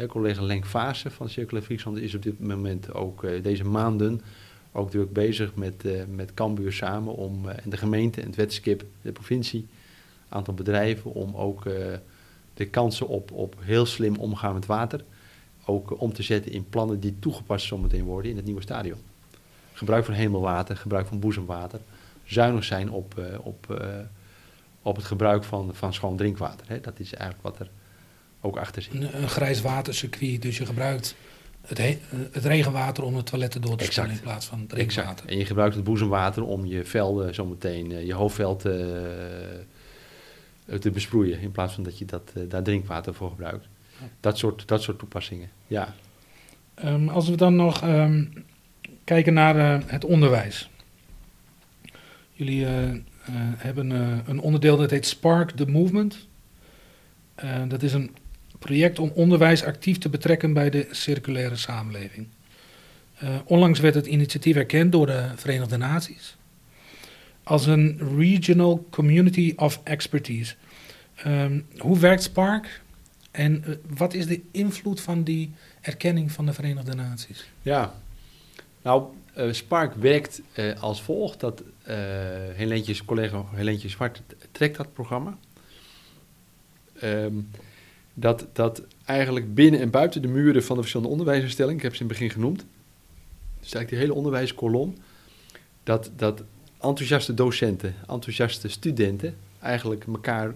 [0.08, 4.20] Collega Lenk Vaassen van Circulair Friesland is op dit moment ook deze maanden
[4.76, 8.36] ook druk bezig met, uh, met Cambuur samen om, eh, en de gemeente en het
[8.36, 9.66] wetskip, de provincie,
[10.28, 11.74] een aantal bedrijven, om ook eh,
[12.54, 15.04] de kansen op, op heel slim omgaan met water
[15.64, 18.98] ook om te zetten in plannen die toegepast zometeen worden in het nieuwe stadion.
[19.72, 21.80] Gebruik van hemelwater, gebruik van boezemwater,
[22.24, 23.82] zuinig zijn op, op,
[24.82, 26.82] op het gebruik van, van schoon drinkwater.
[26.82, 27.70] Dat is eigenlijk wat er
[28.46, 28.88] ook achter.
[28.92, 31.16] Een, een grijs watercircuit, dus je gebruikt
[31.66, 31.98] het,
[32.32, 34.72] het, regenwater om de toilette door te spoelen in plaats van het.
[34.72, 35.24] Exact.
[35.24, 38.72] En je gebruikt het boezemwater om je velden zometeen, uh, je hoofdveld uh,
[40.78, 41.40] te besproeien.
[41.40, 43.68] In plaats van dat je dat, uh, daar drinkwater voor gebruikt.
[44.20, 45.94] Dat, soort, dat soort toepassingen, ja.
[46.84, 48.44] Um, als we dan nog um,
[49.04, 50.70] kijken naar het onderwijs.
[52.32, 52.66] Jullie
[53.56, 53.90] hebben
[54.30, 56.26] een onderdeel dat heet Spark the Movement.
[57.68, 58.10] dat is een
[58.66, 62.26] project om onderwijs actief te betrekken bij de circulaire samenleving.
[63.22, 66.36] Uh, onlangs werd het initiatief erkend door de Verenigde Naties
[67.42, 70.54] als een Regional Community of Expertise.
[71.26, 72.82] Um, hoe werkt Spark
[73.30, 75.50] en uh, wat is de invloed van die
[75.80, 77.48] erkenning van de Verenigde Naties?
[77.62, 77.94] Ja,
[78.82, 79.04] nou,
[79.38, 80.40] Uh, Spark werkt
[80.80, 81.40] als volgt.
[81.40, 81.62] Dat
[82.54, 85.38] Helentjes, collega Helentje Zwart trekt dat programma.
[87.02, 87.50] Um,
[88.18, 92.02] dat, dat eigenlijk binnen en buiten de muren van de verschillende onderwijsinstellingen, ik heb ze
[92.02, 92.58] in het begin genoemd,
[93.60, 94.94] dus eigenlijk die hele onderwijskolom,
[95.82, 96.42] dat, dat
[96.80, 100.54] enthousiaste docenten, enthousiaste studenten eigenlijk elkaar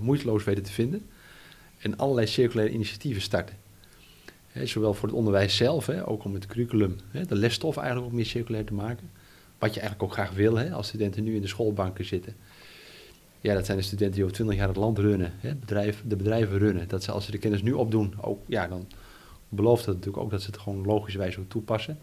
[0.00, 1.06] moeiteloos weten te vinden
[1.78, 3.56] en allerlei circulaire initiatieven starten
[4.64, 6.96] zowel voor het onderwijs zelf, ook om het curriculum,
[7.28, 9.10] de lesstof eigenlijk ook meer circulair te maken.
[9.58, 12.34] Wat je eigenlijk ook graag wil als studenten nu in de schoolbanken zitten.
[13.42, 16.58] Ja, dat zijn de studenten die over twintig jaar het land runnen, bedrijf, de bedrijven
[16.58, 16.88] runnen.
[16.88, 18.86] Dat ze als ze de kennis nu opdoen, ook, ja, dan
[19.48, 21.98] belooft dat natuurlijk ook dat ze het gewoon logischerwijs ook toepassen.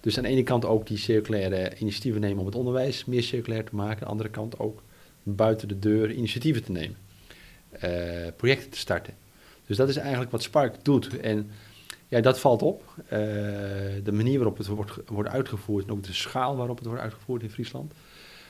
[0.00, 3.64] Dus aan de ene kant ook die circulaire initiatieven nemen om het onderwijs meer circulair
[3.64, 3.94] te maken.
[3.94, 4.82] Aan de andere kant ook
[5.22, 6.96] buiten de deur initiatieven te nemen.
[7.84, 9.14] Uh, projecten te starten.
[9.66, 11.20] Dus dat is eigenlijk wat Spark doet.
[11.20, 11.50] En
[12.08, 12.82] ja, dat valt op.
[13.04, 17.02] Uh, de manier waarop het wordt, wordt uitgevoerd en ook de schaal waarop het wordt
[17.02, 17.92] uitgevoerd in Friesland.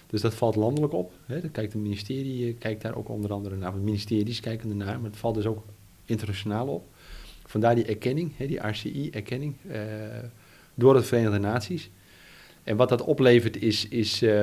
[0.06, 1.12] Dus dat valt landelijk op.
[1.26, 1.40] Hè.
[1.40, 3.72] Kijkt het ministerie eh, kijkt daar ook onder andere naar.
[3.72, 5.64] De ministeries kijken ernaar, maar het valt dus ook
[6.04, 6.84] internationaal op.
[7.44, 9.80] Vandaar die erkenning, hè, die RCI-erkenning, uh,
[10.74, 11.90] door de Verenigde Naties.
[12.62, 14.42] En wat dat oplevert is, is uh,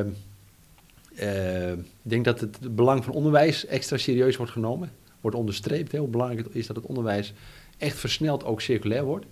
[1.80, 4.92] ik denk dat het belang van onderwijs extra serieus wordt genomen.
[5.22, 7.34] Wordt onderstreept, hè, hoe belangrijk het is dat het onderwijs
[7.78, 9.26] echt versneld ook circulair wordt.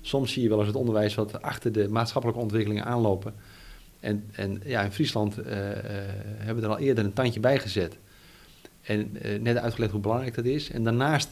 [0.00, 3.34] Soms zie je wel eens het onderwijs wat achter de maatschappelijke ontwikkelingen aanlopen.
[4.04, 5.52] En, en ja, in Friesland uh, uh,
[6.36, 7.96] hebben we er al eerder een tandje bij gezet.
[8.82, 10.70] En uh, net uitgelegd hoe belangrijk dat is.
[10.70, 11.28] En daarnaast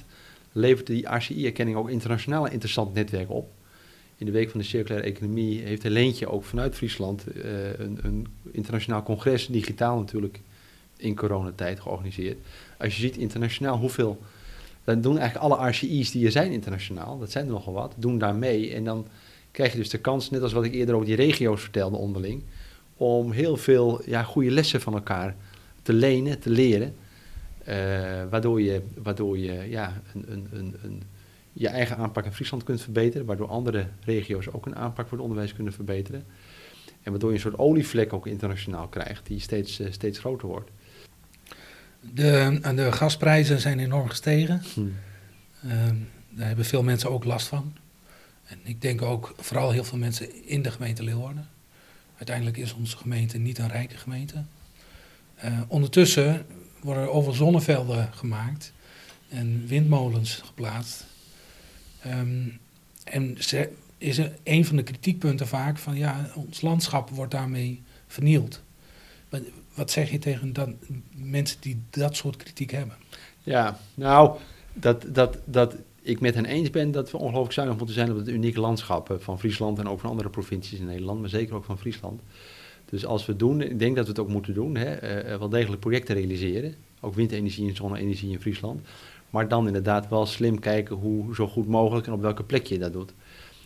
[0.53, 3.51] levert die RCI-erkenning ook internationaal een interessant netwerk op.
[4.17, 7.25] In de Week van de Circulaire Economie heeft Helentje ook vanuit Friesland
[7.79, 10.41] een, een, internationaal congres, digitaal natuurlijk,
[10.97, 12.39] in coronatijd georganiseerd.
[12.79, 14.21] Als je ziet internationaal hoeveel
[14.85, 18.19] dan doen eigenlijk alle RCI's die er zijn internationaal, dat zijn er nogal wat, doen
[18.19, 18.75] daar mee.
[18.75, 19.07] En dan
[19.51, 22.43] krijg je dus de kans, net als wat ik eerder over die regio's vertelde onderling,
[23.03, 25.35] om heel veel ja, goede lessen van elkaar
[25.83, 26.95] te lenen, te leren.
[27.69, 27.75] Uh,
[28.31, 31.03] waardoor je, waardoor je ja, een, een, een, een,
[31.53, 35.27] je eigen aanpak in Friesland kunt verbeteren, waardoor andere regio's ook een aanpak voor het
[35.27, 36.25] onderwijs kunnen verbeteren.
[37.03, 40.71] En waardoor je een soort olievlek ook internationaal krijgt, die steeds, uh, steeds groter wordt.
[42.01, 44.63] De, de gasprijzen zijn enorm gestegen.
[44.75, 44.95] Hmm.
[46.31, 47.73] daar hebben veel mensen ook last van.
[48.45, 51.49] En ik denk ook vooral heel veel mensen in de gemeente Leeuwarden.
[52.23, 54.43] Uiteindelijk is onze gemeente niet een rijke gemeente.
[55.45, 56.47] Uh, ondertussen
[56.81, 58.73] worden er overal zonnevelden gemaakt
[59.29, 61.05] en windmolens geplaatst.
[62.07, 62.59] Um,
[63.05, 67.83] en ze, is er een van de kritiekpunten vaak van ja, ons landschap wordt daarmee
[68.07, 68.63] vernield.
[69.75, 70.77] Wat zeg je tegen dan,
[71.13, 72.97] mensen die dat soort kritiek hebben?
[73.41, 74.39] Ja, nou,
[74.73, 78.17] dat, dat, dat ik met hen eens ben dat we ongelooflijk zuinig moeten zijn op
[78.17, 81.65] het unieke landschap van Friesland en ook van andere provincies in Nederland, maar zeker ook
[81.65, 82.21] van Friesland.
[82.85, 85.49] Dus als we doen, ik denk dat we het ook moeten doen, hè, uh, wel
[85.49, 88.81] degelijk projecten realiseren, ook windenergie en zonne-energie in Friesland,
[89.31, 92.79] maar dan inderdaad wel slim kijken hoe zo goed mogelijk en op welke plek je
[92.79, 93.13] dat doet.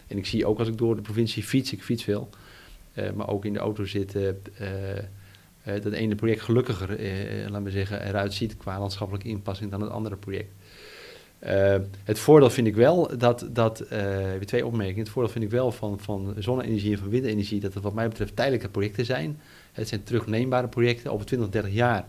[0.06, 2.28] En ik zie ook als ik door de provincie fiets, ik fiets veel,
[3.14, 4.42] maar ook in de auto zitten.
[4.60, 6.88] Uh, dat ene project gelukkiger,
[7.50, 10.50] laten we zeggen, eruit ziet qua landschappelijke inpassing dan het andere project.
[11.44, 15.00] Uh, het voordeel vind ik wel dat, dat uh, twee opmerkingen.
[15.00, 18.08] Het voordeel vind ik wel van, van zonne-energie en van windenergie dat het wat mij
[18.08, 19.40] betreft tijdelijke projecten zijn.
[19.72, 21.12] Het zijn terugneembare projecten.
[21.12, 22.04] Over 20, 30 jaar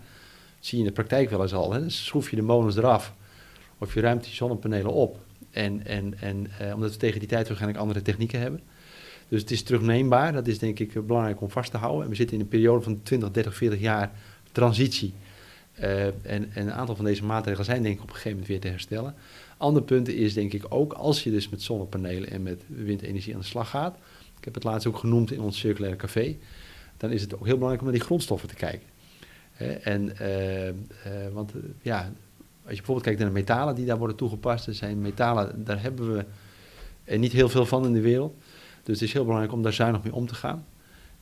[0.59, 1.73] zie je in de praktijk wel eens al.
[1.73, 1.83] Hè.
[1.83, 3.13] Dus schroef je de molens eraf
[3.77, 5.19] of je ruimt die zonnepanelen op.
[5.51, 8.61] En, en, en omdat we tegen die tijd waarschijnlijk andere technieken hebben.
[9.27, 10.33] Dus het is terugneembaar.
[10.33, 12.03] Dat is denk ik belangrijk om vast te houden.
[12.03, 14.11] En we zitten in een periode van 20, 30, 40 jaar
[14.51, 15.13] transitie.
[15.81, 18.49] Uh, en, en, een aantal van deze maatregelen zijn denk ik op een gegeven moment
[18.49, 19.15] weer te herstellen.
[19.57, 23.39] Ander punt is denk ik ook als je dus met zonnepanelen en met windenergie aan
[23.39, 23.97] de slag gaat.
[24.37, 26.37] Ik heb het laatst ook genoemd in ons circulaire café.
[26.97, 28.87] Dan is het ook heel belangrijk om naar die grondstoffen te kijken.
[29.83, 30.73] en, uh, uh,
[31.33, 31.97] want ja,
[32.67, 34.67] als je bijvoorbeeld kijkt naar de metalen die daar worden toegepast.
[34.67, 36.25] Er zijn metalen, daar hebben we
[37.17, 38.35] niet heel veel van in de wereld.
[38.83, 40.65] Dus het is heel belangrijk om daar zuinig mee om te gaan.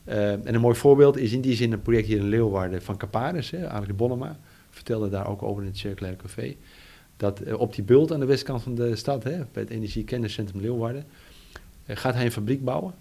[0.06, 2.98] Uh, en een mooi voorbeeld is in die zin een project hier in Leeuwarden van
[2.98, 4.40] Caparis, hè, de Bonnema,
[4.70, 6.56] vertelde daar ook over in het Circulaire Café.
[7.18, 10.62] Dat uh, op die bult aan de westkant van de stad, hè, bij het Energiekenniscentrum
[10.62, 11.06] Leeuwarden,
[11.86, 12.94] uh, gaat hij een fabriek bouwen.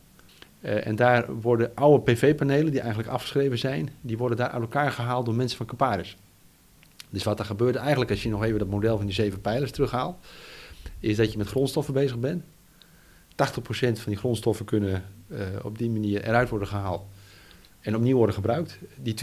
[0.60, 5.24] en daar worden oude PV-panelen, die eigenlijk afgeschreven zijn, die worden daar uit elkaar gehaald
[5.24, 6.16] door mensen van Caparis.
[7.10, 9.70] Dus wat er gebeurt eigenlijk, als je nog even dat model van die zeven pijlers
[9.70, 10.16] terughaalt,
[11.00, 12.44] is dat je met grondstoffen bezig bent.
[13.34, 13.36] 80%
[13.76, 17.02] van die grondstoffen kunnen uh, op die manier eruit worden gehaald
[17.80, 18.78] en opnieuw worden gebruikt.
[19.02, 19.14] Die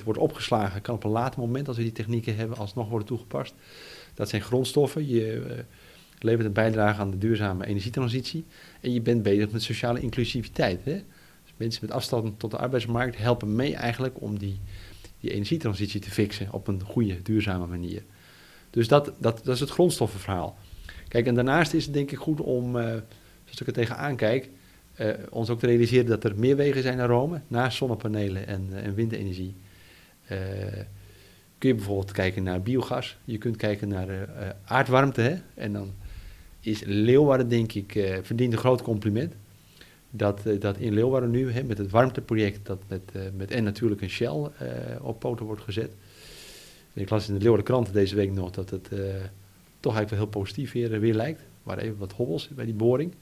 [0.00, 3.08] 20% wordt opgeslagen, kan op een later moment, als we die technieken hebben, alsnog worden
[3.08, 3.54] toegepast.
[4.14, 5.08] Dat zijn grondstoffen.
[5.08, 5.52] Je uh,
[6.18, 8.44] levert een bijdrage aan de duurzame energietransitie.
[8.80, 10.84] En je bent bezig met sociale inclusiviteit.
[10.84, 10.92] Hè?
[11.42, 14.60] Dus mensen met afstand tot de arbeidsmarkt helpen mee eigenlijk om die,
[15.20, 18.02] die energietransitie te fixen op een goede, duurzame manier.
[18.70, 20.56] Dus dat, dat, dat is het grondstoffenverhaal.
[21.08, 22.94] Kijk, en daarnaast is het denk ik goed om, uh,
[23.58, 24.48] als ik er tegenaan kijk,
[25.00, 28.68] uh, ons ook te realiseren dat er meer wegen zijn naar Rome, naast zonnepanelen en,
[28.70, 29.54] uh, en windenergie.
[31.58, 34.08] kun je bijvoorbeeld kijken naar biogas, je kunt kijken naar
[34.64, 35.20] aardwarmte.
[35.20, 35.36] Hè?
[35.54, 35.92] En dan
[36.60, 39.34] is Leeuwarden, denk ik, verdient een groot compliment.
[40.10, 44.10] Dat, dat in Leeuwarden nu, hè, met het warmteproject, dat met, met en natuurlijk een
[44.10, 44.50] Shell
[45.00, 45.92] op poten wordt gezet.
[46.92, 48.88] Ik las in de Leeuwarden kranten deze week nog dat het
[49.80, 51.40] toch eigenlijk wel heel positief weer, weer lijkt.
[51.62, 53.14] Waren even wat hobbels bij die boring.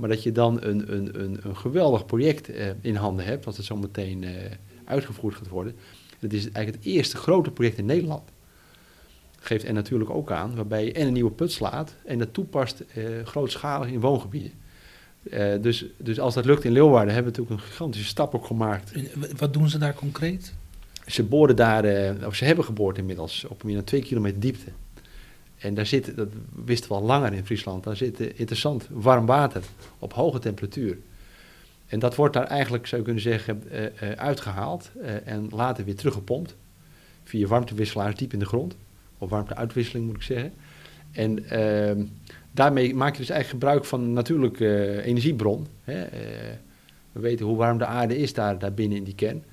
[0.00, 3.56] Maar dat je dan een, een, een, een geweldig project eh, in handen hebt, als
[3.56, 4.30] het zo meteen eh,
[4.84, 5.74] uitgevoerd gaat worden.
[6.18, 8.30] Dat is eigenlijk het eerste grote project in Nederland.
[9.38, 12.84] Geeft en natuurlijk ook aan, waarbij je en een nieuwe put slaat en dat toepast
[12.94, 14.52] eh, grootschalig in woongebieden.
[15.60, 18.92] Dus, dus als dat lukt in Leeuwarden, hebben we natuurlijk een gigantische stap ook gemaakt.
[19.36, 20.54] Wat doen ze daar concreet?
[21.06, 21.84] Ze boren daar,
[22.26, 24.70] of ze hebben geboord inmiddels, op meer dan twee kilometer diepte.
[25.60, 26.28] En daar zit, dat
[26.64, 29.62] wisten we al langer in Friesland, daar zit interessant warm water
[29.98, 30.98] op hoge temperatuur.
[31.86, 34.90] En dat wordt daar eigenlijk, zou je kunnen zeggen, uh, uh, uitgehaald
[35.24, 36.56] en later weer teruggepompt.
[37.24, 38.76] Via warmtewisselaars diep in de grond.
[39.18, 40.52] Of warmteuitwisseling moet ik zeggen.
[41.12, 42.04] En ehm,
[42.52, 45.66] daarmee maak je dus eigenlijk gebruik van een natuurlijke energiebron.
[45.84, 46.04] Hè.
[47.12, 49.44] we weten hoe warm de aarde is daar, daar binnen in die kern.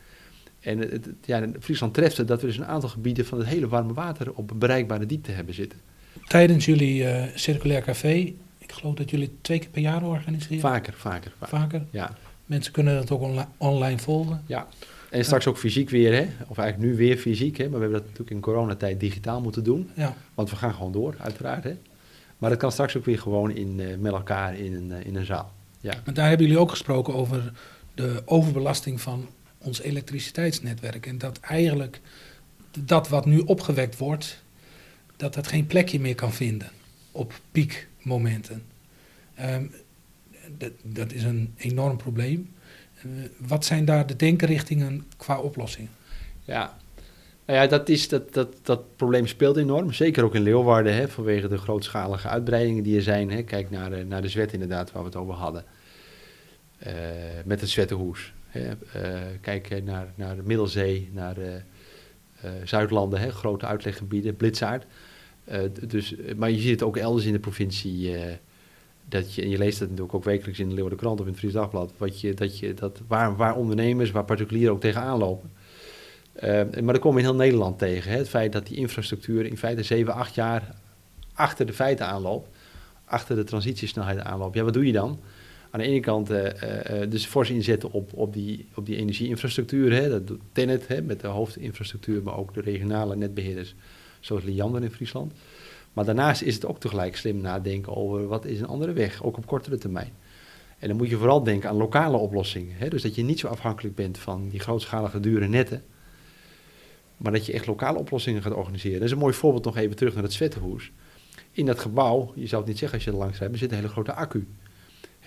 [0.60, 3.94] En ja, Friesland treft het dat we dus een aantal gebieden van het hele warme
[3.94, 5.80] water op bereikbare diepte hebben zitten
[6.28, 10.60] tijdens jullie uh, circulair café, ik geloof dat jullie twee keer per jaar organiseren?
[10.60, 11.34] Vaker, vaker.
[11.42, 11.86] Vaker?
[11.92, 12.18] Ja.
[12.46, 14.44] Mensen kunnen dat ook onla online volgen?
[14.46, 14.68] Ja.
[15.10, 16.28] En straks ook fysiek weer, hè?
[16.48, 17.64] of eigenlijk nu weer fysiek, hè?
[17.64, 19.90] maar we hebben dat natuurlijk in coronatijd digitaal moeten doen.
[19.94, 20.16] Ja.
[20.34, 21.64] Want we gaan gewoon door, uiteraard.
[21.64, 21.78] Hè?
[22.38, 25.16] Maar dat kan straks ook weer gewoon in, uh, met elkaar in een, uh, in
[25.16, 25.52] een zaal.
[25.80, 25.94] Ja.
[26.06, 27.52] Maar daar hebben jullie ook gesproken over
[27.94, 29.28] de overbelasting van
[29.58, 31.06] ons elektriciteitsnetwerk.
[31.06, 32.02] En dat eigenlijk
[32.80, 34.44] dat wat nu opgewekt wordt,
[35.18, 36.70] dat het geen plekje meer kan vinden
[37.12, 38.64] op piekmomenten.
[39.42, 39.72] Um,
[40.58, 42.54] dat, dat, is een enorm probleem.
[43.06, 45.88] Uh, wat zijn daar de denkenrichtingen qua oplossing?
[46.44, 46.78] Ja,
[47.46, 49.94] nou ja, dat, is, dat, dat, dat probleem speelt enorm.
[49.94, 53.32] Zeker ook in Leeuwarden, hè, vanwege de grootschalige uitbreidingen die er zijn.
[53.32, 53.44] Hè.
[53.44, 55.64] Kijk naar, de, naar de Zwet inderdaad, waar we het over hadden.
[56.88, 56.94] Uh,
[57.46, 58.34] met het Zwettenhoes.
[58.48, 58.70] Hè.
[58.70, 61.36] Uh, kijk naar, naar de Middelzee, naar
[62.64, 64.86] Zuidlanden, hè, grote uitleggebieden, Blitzaard.
[65.52, 68.12] Uh, dus, maar je ziet het ook elders in de provincie.
[68.12, 68.22] Uh,
[69.10, 71.32] dat je, en je leest het natuurlijk ook wekelijks in de Leeuwarden Krant of in
[71.32, 71.94] het Fries Dagblad.
[71.98, 75.52] Wat je, dat je, dat, waar, waar ondernemers, waar particulieren ook tegenaan lopen.
[76.44, 76.44] Uh,
[76.82, 78.12] maar dat kom je in heel Nederland tegen.
[78.12, 78.18] Hè?
[78.18, 80.76] Het feit dat die infrastructuur in feite 7, 8 jaar
[81.34, 82.50] achter de feiten aanloopt.
[83.06, 84.56] Achter de transitiesnelheid aanloopt.
[84.56, 85.20] Ja, wat doe je dan?
[85.72, 86.32] Aan de ene kant
[87.10, 89.94] dus fors inzetten op, op, die, op die energieinfrastructuur.
[89.94, 90.10] Hè?
[90.10, 93.76] Dat doet Tenet hè, met de hoofdinfrastructuur, maar ook de regionale netbeheerders
[94.20, 95.34] zoals Liander in Friesland.
[95.94, 99.38] Maar daarnaast is het ook tegelijk slim nadenken over wat is een andere weg, ook
[99.38, 100.14] op kortere termijn.
[100.80, 102.76] En dan moet je vooral denken aan lokale oplossingen.
[102.78, 102.90] Hè?
[102.90, 105.84] Dus dat je niet zo afhankelijk bent van die grootschalige dure netten.
[107.18, 109.00] Maar dat je echt lokale oplossingen gaat organiseren.
[109.00, 110.92] Dat is een mooi voorbeeld nog even terug naar het Zwettenhoes.
[111.52, 113.72] In dat gebouw, je zou het niet zeggen als je er langs rijdt, maar zit
[113.72, 114.48] een hele grote accu.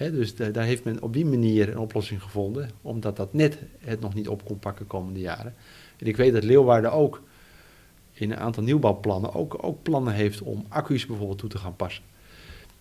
[0.09, 4.01] Dus de, daar heeft men op die manier een oplossing gevonden, omdat dat net het
[4.01, 5.55] nog niet op kon pakken komende jaren.
[5.97, 7.23] En ik weet dat Leeuwarden ook
[8.21, 12.03] in een aantal nieuwbouwplannen ook, ook plannen heeft om accu's bijvoorbeeld toe te gaan passen.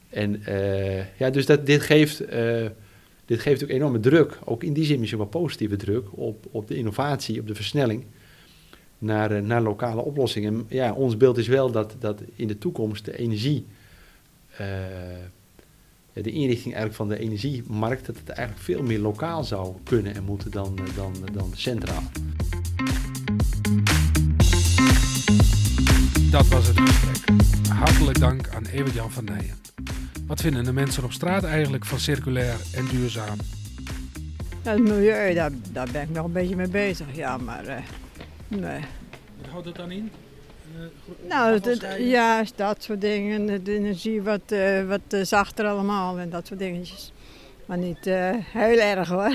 [0.10, 2.66] En uh, ja, dus dat, dit, geeft, uh,
[3.26, 6.68] dit geeft ook enorme druk, ook in die zin misschien wel positieve druk, op, op
[6.68, 8.04] de innovatie, op de versnelling
[8.98, 10.54] naar, uh, naar lokale oplossingen.
[10.54, 13.66] En ja, ons beeld is wel dat, dat in de toekomst de energie,
[16.14, 20.24] de inrichting eigenlijk van de energiemarkt, dat het eigenlijk veel meer lokaal zou kunnen en
[20.24, 22.04] moeten dan, dan, dan centraal.
[26.32, 27.40] Dat was het gesprek.
[27.74, 29.58] Hartelijk dank aan Evert-Jan van Nijen.
[30.28, 33.38] Wat vinden de mensen op straat eigenlijk van circulair en duurzaam?
[34.64, 37.06] Ja, het milieu, daar, daar ben ik nog een beetje mee bezig.
[37.16, 37.76] Ja, maar uh,
[38.48, 38.80] nee.
[39.42, 40.12] Wat houdt het dan in?
[40.76, 40.84] Uh,
[41.30, 43.64] nou, het, ja, dat soort dingen.
[43.64, 47.12] De energie wat, uh, wat zachter allemaal en dat soort dingetjes.
[47.66, 48.06] Maar niet
[48.54, 49.34] heel erg hoor.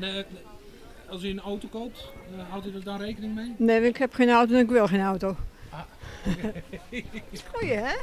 [0.00, 0.24] en,
[1.08, 3.54] als u een auto koopt, uh, houdt u er dan rekening mee?
[3.56, 5.36] Nee, ik heb geen auto en ik wil geen auto.
[5.70, 5.80] Ah.
[7.52, 7.94] Goeie, hè?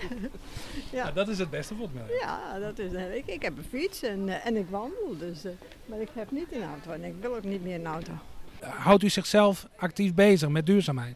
[0.91, 1.11] Ja.
[1.11, 2.17] dat is het beste voor mij.
[2.21, 5.51] Ja, dat is, ik, ik heb een fiets en, uh, en ik wandel, dus, uh,
[5.85, 8.11] maar ik heb niet een auto en ik wil ook niet meer een auto.
[8.59, 11.15] Houdt u zichzelf actief bezig met duurzaamheid?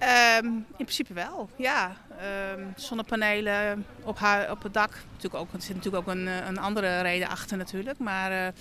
[0.00, 1.96] Ehm, in principe wel, ja.
[2.18, 4.18] Ehm, zonnepanelen op,
[4.50, 4.90] op het dak.
[5.12, 7.98] Natuurlijk ook, er zit natuurlijk ook een, eh, een andere reden achter natuurlijk.
[7.98, 8.52] Maar uh,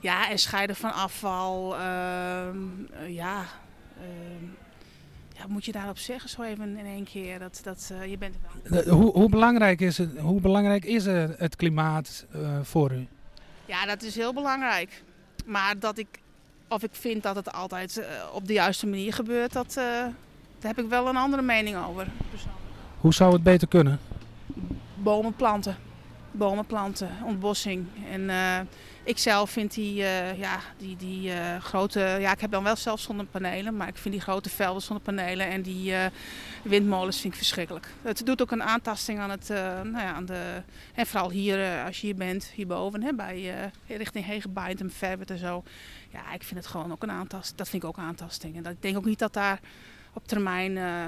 [0.00, 1.74] ja, en scheiden van afval.
[1.74, 1.80] Uh,
[3.08, 3.44] ja,
[5.32, 7.38] ja, moet je daarop zeggen zo even in één keer?
[7.38, 8.36] Dat, dat, je bent
[8.88, 12.26] hoe, hoe, belangrijk is het, hoe belangrijk is het klimaat
[12.62, 13.06] voor u?
[13.64, 15.02] Ja, dat is heel belangrijk.
[15.46, 16.08] Maar dat ik,
[16.68, 19.78] of ik vind dat het altijd op de juiste manier gebeurt, dat
[20.58, 22.06] daar heb ik wel een andere mening over.
[23.00, 23.98] Hoe zou het beter kunnen?
[24.94, 25.76] Bomen planten.
[26.30, 27.86] Bomen planten, ontbossing.
[28.10, 28.58] En uh,
[29.04, 32.00] ik zelf vind die, uh, ja, die, die uh, grote...
[32.00, 33.76] Ja, ik heb dan wel zelf zonnepanelen.
[33.76, 35.94] Maar ik vind die grote velden zonnepanelen en die
[36.62, 37.88] windmolens vind ik verschrikkelijk.
[38.02, 39.48] Het doet ook een aantasting aan het...
[39.82, 40.62] nou ja, aan de,
[40.94, 43.02] en vooral hier, als je hier bent, hierboven.
[43.02, 45.62] Hè, bij, richting Hegebijd en Verwet en zo.
[46.12, 47.58] Ja, ik vind het gewoon ook een aantasting.
[47.58, 48.56] Dat vind ik ook aantasting.
[48.56, 49.60] En dat, ik denk ook niet dat daar
[50.16, 51.06] op termijn uh,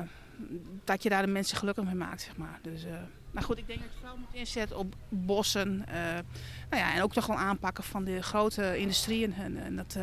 [0.84, 2.58] dat je daar de mensen gelukkig mee maakt, zeg maar.
[2.62, 5.84] Dus, uh, goed, ik denk dat je vooral moet inzetten op bossen.
[5.88, 5.94] Uh,
[6.70, 9.34] nou ja, en ook toch wel aanpakken van de grote industrieën.
[9.34, 9.96] En, en, dat,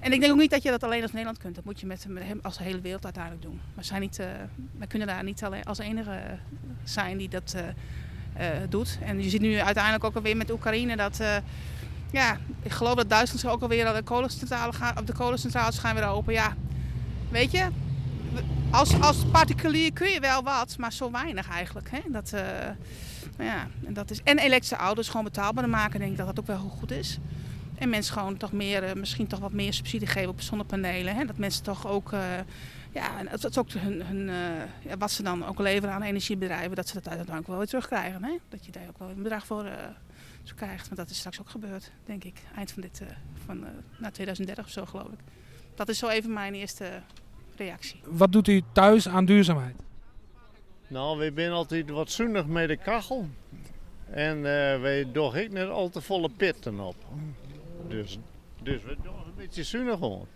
[0.00, 1.54] en ik denk ook niet dat je dat alleen als Nederland kunt.
[1.54, 3.60] Dat moet je met, met als de hele wereld uiteindelijk doen.
[3.74, 4.16] We zijn niet,
[4.78, 6.20] wij kunnen daar niet alleen als enige
[6.84, 7.56] zijn die dat
[8.68, 8.98] doet.
[9.02, 11.20] En je ziet nu uiteindelijk ook alweer met Oekraïne dat
[12.12, 16.06] ja, ik geloof dat Duitsland ook alweer de kolencentrale gaan, of de kolencentrales gaan weer
[16.06, 16.32] open.
[16.32, 16.54] Ja,
[17.30, 17.68] weet je,
[18.70, 21.90] als, als particulier kun je wel wat, maar zo weinig eigenlijk.
[21.90, 21.98] Hè?
[22.08, 22.40] Dat, uh,
[23.46, 26.46] ja, en, dat is, en elektrische auto's gewoon betaalbaar maken, denk ik dat dat ook
[26.46, 27.18] wel goed is.
[27.74, 31.16] En mensen gewoon toch meer, uh, misschien toch wat meer subsidie geven op zonnepanelen.
[31.16, 31.24] Hè?
[31.24, 32.20] Dat mensen toch ook, uh,
[32.92, 34.26] ja, dat is ook hun, hun
[34.82, 38.24] ja, wat ze dan ook leveren aan energiebedrijven, dat ze dat uiteindelijk wel weer terugkrijgen.
[38.24, 38.38] Hè?
[38.48, 39.64] Dat je daar ook wel een bedrag voor
[40.42, 40.84] zo krijgt.
[40.84, 42.40] Want dat is straks ook gebeurd, denk ik.
[42.56, 43.02] Eind van dit,
[43.44, 43.64] van,
[43.98, 45.18] na 2030 of zo geloof ik.
[45.74, 47.02] Dat is zo even mijn eerste
[47.56, 48.00] reactie.
[48.04, 49.74] Wat doet u thuis aan duurzaamheid?
[50.86, 53.28] Nou, we zijn altijd wat zuinig met de kachel.
[54.10, 54.42] En uh,
[54.80, 56.96] wij doen ik net al te volle pitten op.
[57.88, 58.18] Dus,
[58.62, 60.26] dus we doen een beetje zuinig om.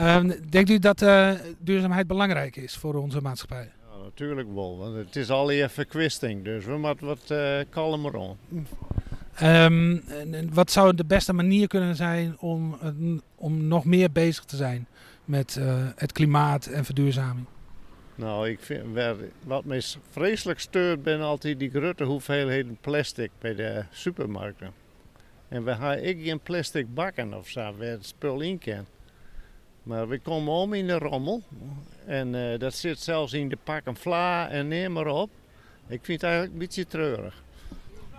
[0.00, 3.70] Uh, denkt u dat uh, duurzaamheid belangrijk is voor onze maatschappij?
[3.90, 8.14] Ja, natuurlijk wel, want het is al hier verkwisting, dus we moeten wat uh, kalmer
[8.16, 8.36] om.
[9.42, 10.02] Um,
[10.52, 12.78] wat zou de beste manier kunnen zijn om,
[13.34, 14.86] om nog meer bezig te zijn
[15.26, 17.46] met uh, het klimaat en verduurzaming?
[18.14, 18.82] Nou, ik vind,
[19.42, 24.72] wat mij vreselijk steurt ben altijd die grote hoeveelheden plastic bij de supermarkten.
[25.48, 28.86] En we hebben ik geen plastic bakken of zo, waar het spul in kan.
[29.82, 31.42] Maar we komen om in de rommel.
[32.06, 35.30] En uh, dat zit zelfs in de pakken vla en neem maar op.
[35.88, 37.42] Ik vind het eigenlijk een beetje treurig.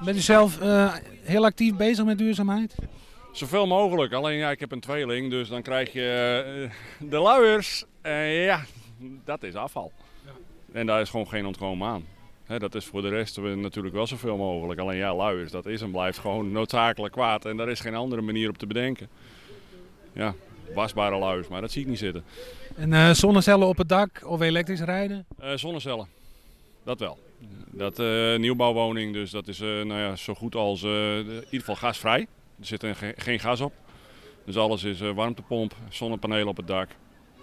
[0.04, 2.76] Bent u zelf uh, heel actief bezig met duurzaamheid?
[3.38, 4.14] Zoveel mogelijk.
[4.14, 6.70] Alleen ja, ik heb een tweeling, dus dan krijg je
[7.00, 7.84] uh, de luiers.
[8.02, 8.62] En ja,
[9.26, 9.92] dat is afval.
[10.26, 10.32] Ja.
[10.72, 12.06] En daar is gewoon geen ontkomen aan.
[12.46, 14.80] He, dat is voor de rest natuurlijk wel zoveel mogelijk.
[14.80, 17.46] Alleen ja, luiers, dat is en blijft gewoon noodzakelijk kwaad.
[17.46, 19.10] En daar is geen andere manier op te bedenken.
[20.14, 20.34] Ja,
[20.74, 22.24] wasbare luiers, maar dat zie ik niet zitten.
[22.76, 25.26] En uh, zonnecellen op het dak of elektrisch rijden?
[25.44, 26.08] Uh, zonnecellen,
[26.84, 27.18] dat wel.
[27.72, 32.28] Dat uh, nieuwbouwwoning, dus dat is nou ja, zo goed als in ieder geval gasvrij.
[32.60, 32.86] Er zit
[33.16, 33.74] geen gas op.
[34.46, 36.90] Dus alles is uh, warmtepomp, zonnepanelen op het dak.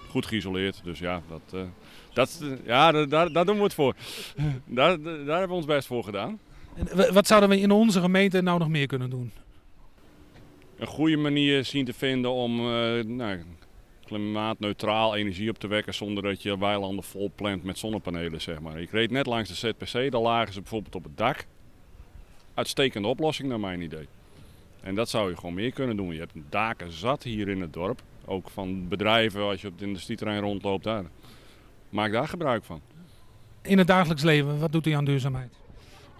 [0.08, 0.80] Goed geïsoleerd.
[0.84, 1.62] Dus ja, dat, uh,
[2.12, 3.94] dat, ja daar, daar doen we het voor.
[4.64, 6.38] daar, daar hebben we ons best voor gedaan.
[6.74, 9.32] En wat zouden we in onze gemeente nou nog meer kunnen doen?
[10.76, 13.42] Een goede manier zien te vinden om uh, nou,
[14.04, 18.40] klimaatneutraal energie op te wekken zonder dat je weilanden vol plant met zonnepanelen.
[18.40, 18.80] Zeg maar.
[18.80, 21.46] Ik reed net langs de ZPC, daar lagen ze bijvoorbeeld op het dak.
[22.54, 24.08] Uitstekende oplossing naar mijn idee.
[24.84, 26.12] En dat zou je gewoon meer kunnen doen.
[26.12, 28.02] Je hebt daken zat hier in het dorp.
[28.24, 31.04] Ook van bedrijven als je op het industrieterrein rondloopt daar.
[31.88, 32.80] Maak daar gebruik van.
[33.62, 35.52] In het dagelijks leven, wat doet u aan duurzaamheid?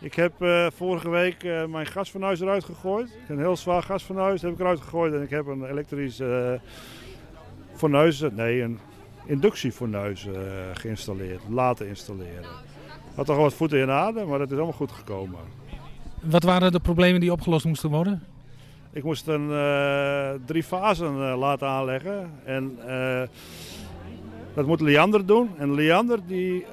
[0.01, 3.17] Ik heb uh, vorige week uh, mijn gasfornuis eruit gegooid.
[3.29, 5.15] Een heel zwaar gasfornuis heb ik eruit gegooid.
[5.15, 6.53] En ik heb een elektrisch uh,
[7.75, 8.79] fornuis, nee een
[9.27, 10.27] inductiefornuis
[10.73, 11.43] geïnstalleerd.
[11.49, 12.51] Laten installeren.
[13.15, 15.41] Had toch wat voeten in aarde, maar dat is allemaal goed gekomen.
[16.21, 18.23] Wat waren de problemen die opgelost moesten worden?
[18.95, 22.31] Ik moest een uh, drie fasen uh, laten aanleggen.
[22.45, 23.23] En uh,
[24.55, 25.51] dat moet Liander doen.
[25.59, 26.67] En Liander, die,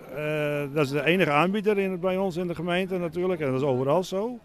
[0.73, 3.41] dat is de enige aanbieder in, bij ons in de gemeente natuurlijk.
[3.41, 4.39] En dat is overal zo.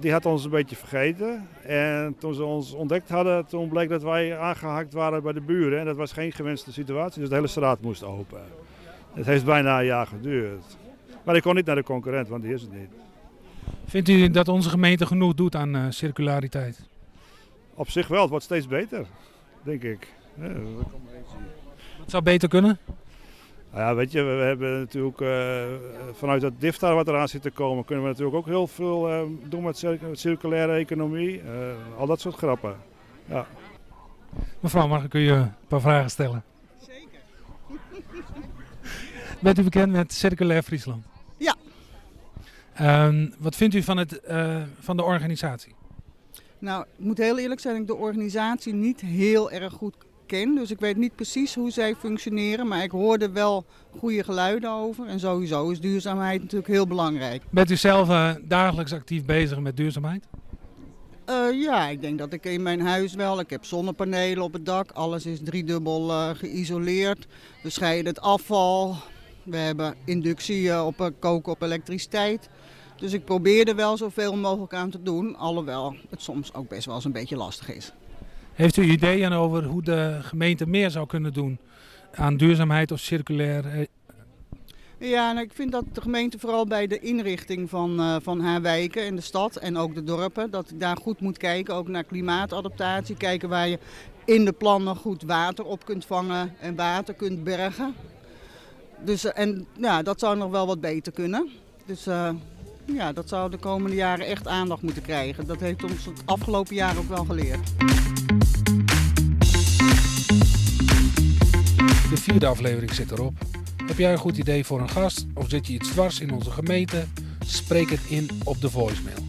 [0.00, 1.48] die had ons een beetje vergeten.
[1.62, 5.78] En toen ze ons ontdekt hadden, toen bleek dat wij aangehakt waren bij de buren.
[5.78, 8.40] En dat was geen gewenste situatie, dus de hele straat moest open.
[9.12, 10.76] Het heeft bijna een jaar geduurd.
[11.24, 13.05] Maar ik kon niet naar de concurrent, want die is het niet.
[13.86, 16.80] Vindt u dat onze gemeente genoeg doet aan uh, circulariteit?
[17.74, 19.06] Op zich wel, het wordt steeds beter,
[19.62, 20.08] denk ik.
[20.40, 20.52] Ja,
[21.98, 22.78] Wat zou beter kunnen?
[23.72, 25.64] Nou ja, weet je, we, hebben natuurlijk eh,
[26.12, 29.22] vanuit dat DIFTA wat eraan zit te komen, kunnen we natuurlijk ook heel veel eh,
[29.44, 31.40] doen met cir- circulaire economie.
[31.40, 32.76] eh, al dat soort grappen.
[33.24, 33.46] Ja.
[34.60, 36.42] Mevrouw, mag ik u eh, een paar vragen stellen?
[36.86, 37.18] Zeker.
[39.40, 41.04] Bent u bekend met Circulair Friesland?
[42.76, 45.74] Ehm, wat vindt u van, het, eh, van de organisatie?
[46.58, 49.94] Nou, ik moet heel eerlijk zijn dat ik de organisatie niet heel erg goed
[50.26, 50.54] ken.
[50.54, 52.66] Dus ik weet niet precies hoe zij functioneren.
[52.66, 53.64] Maar ik hoorde wel
[53.98, 55.06] goede geluiden over.
[55.06, 57.42] En sowieso is duurzaamheid natuurlijk heel belangrijk.
[57.50, 60.24] Bent u zelf eh, dagelijks actief bezig met duurzaamheid?
[61.24, 63.40] Eh, ja, ik denk dat ik in mijn huis wel.
[63.40, 64.90] Ik heb zonnepanelen op het dak.
[64.90, 67.26] Alles is driedubbel eh, geïsoleerd.
[67.62, 68.96] We scheiden het afval.
[69.42, 72.48] We hebben inductie op koken op elektriciteit.
[72.98, 75.36] Dus ik probeer er wel zoveel mogelijk aan te doen.
[75.36, 77.92] Alhoewel het soms ook best wel eens een beetje lastig is.
[78.52, 81.58] Heeft u ideeën over hoe de gemeente meer zou kunnen doen
[82.14, 83.66] aan duurzaamheid of circulair?
[83.66, 83.86] eh,
[85.10, 88.62] Ja, nou, ik vind dat de gemeente vooral bij de inrichting van, eh, van haar
[88.62, 91.88] wijken in de stad en ook de dorpen, dat ik daar goed moet kijken, ook
[91.88, 93.16] naar klimaatadaptatie.
[93.16, 93.78] Kijken waar je
[94.24, 97.94] in de plannen goed water op kunt vangen en water kunt bergen.
[99.04, 101.48] Dus, eh, en ja, dat zou nog wel wat beter kunnen.
[101.86, 102.06] Dus
[102.86, 105.46] ja, dat zou de komende jaren echt aandacht moeten krijgen.
[105.46, 107.76] Dat heeft ons het afgelopen jaar ook wel geleerd.
[112.10, 113.34] De vierde aflevering zit erop.
[113.86, 116.50] Heb jij een goed idee voor een gast of zit je iets dwars in onze
[116.50, 117.04] gemeente?
[117.46, 119.24] Spreek het in op de voicemail.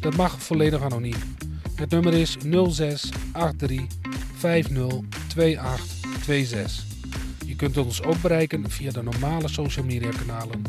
[0.00, 1.36] Dat mag volledig anoniem.
[1.74, 2.36] Het nummer is
[2.68, 3.86] 06 83
[4.36, 4.82] 50
[5.56, 5.84] 28
[6.24, 6.84] 26.
[7.46, 10.62] Je kunt ons ook bereiken via de normale social media kanalen.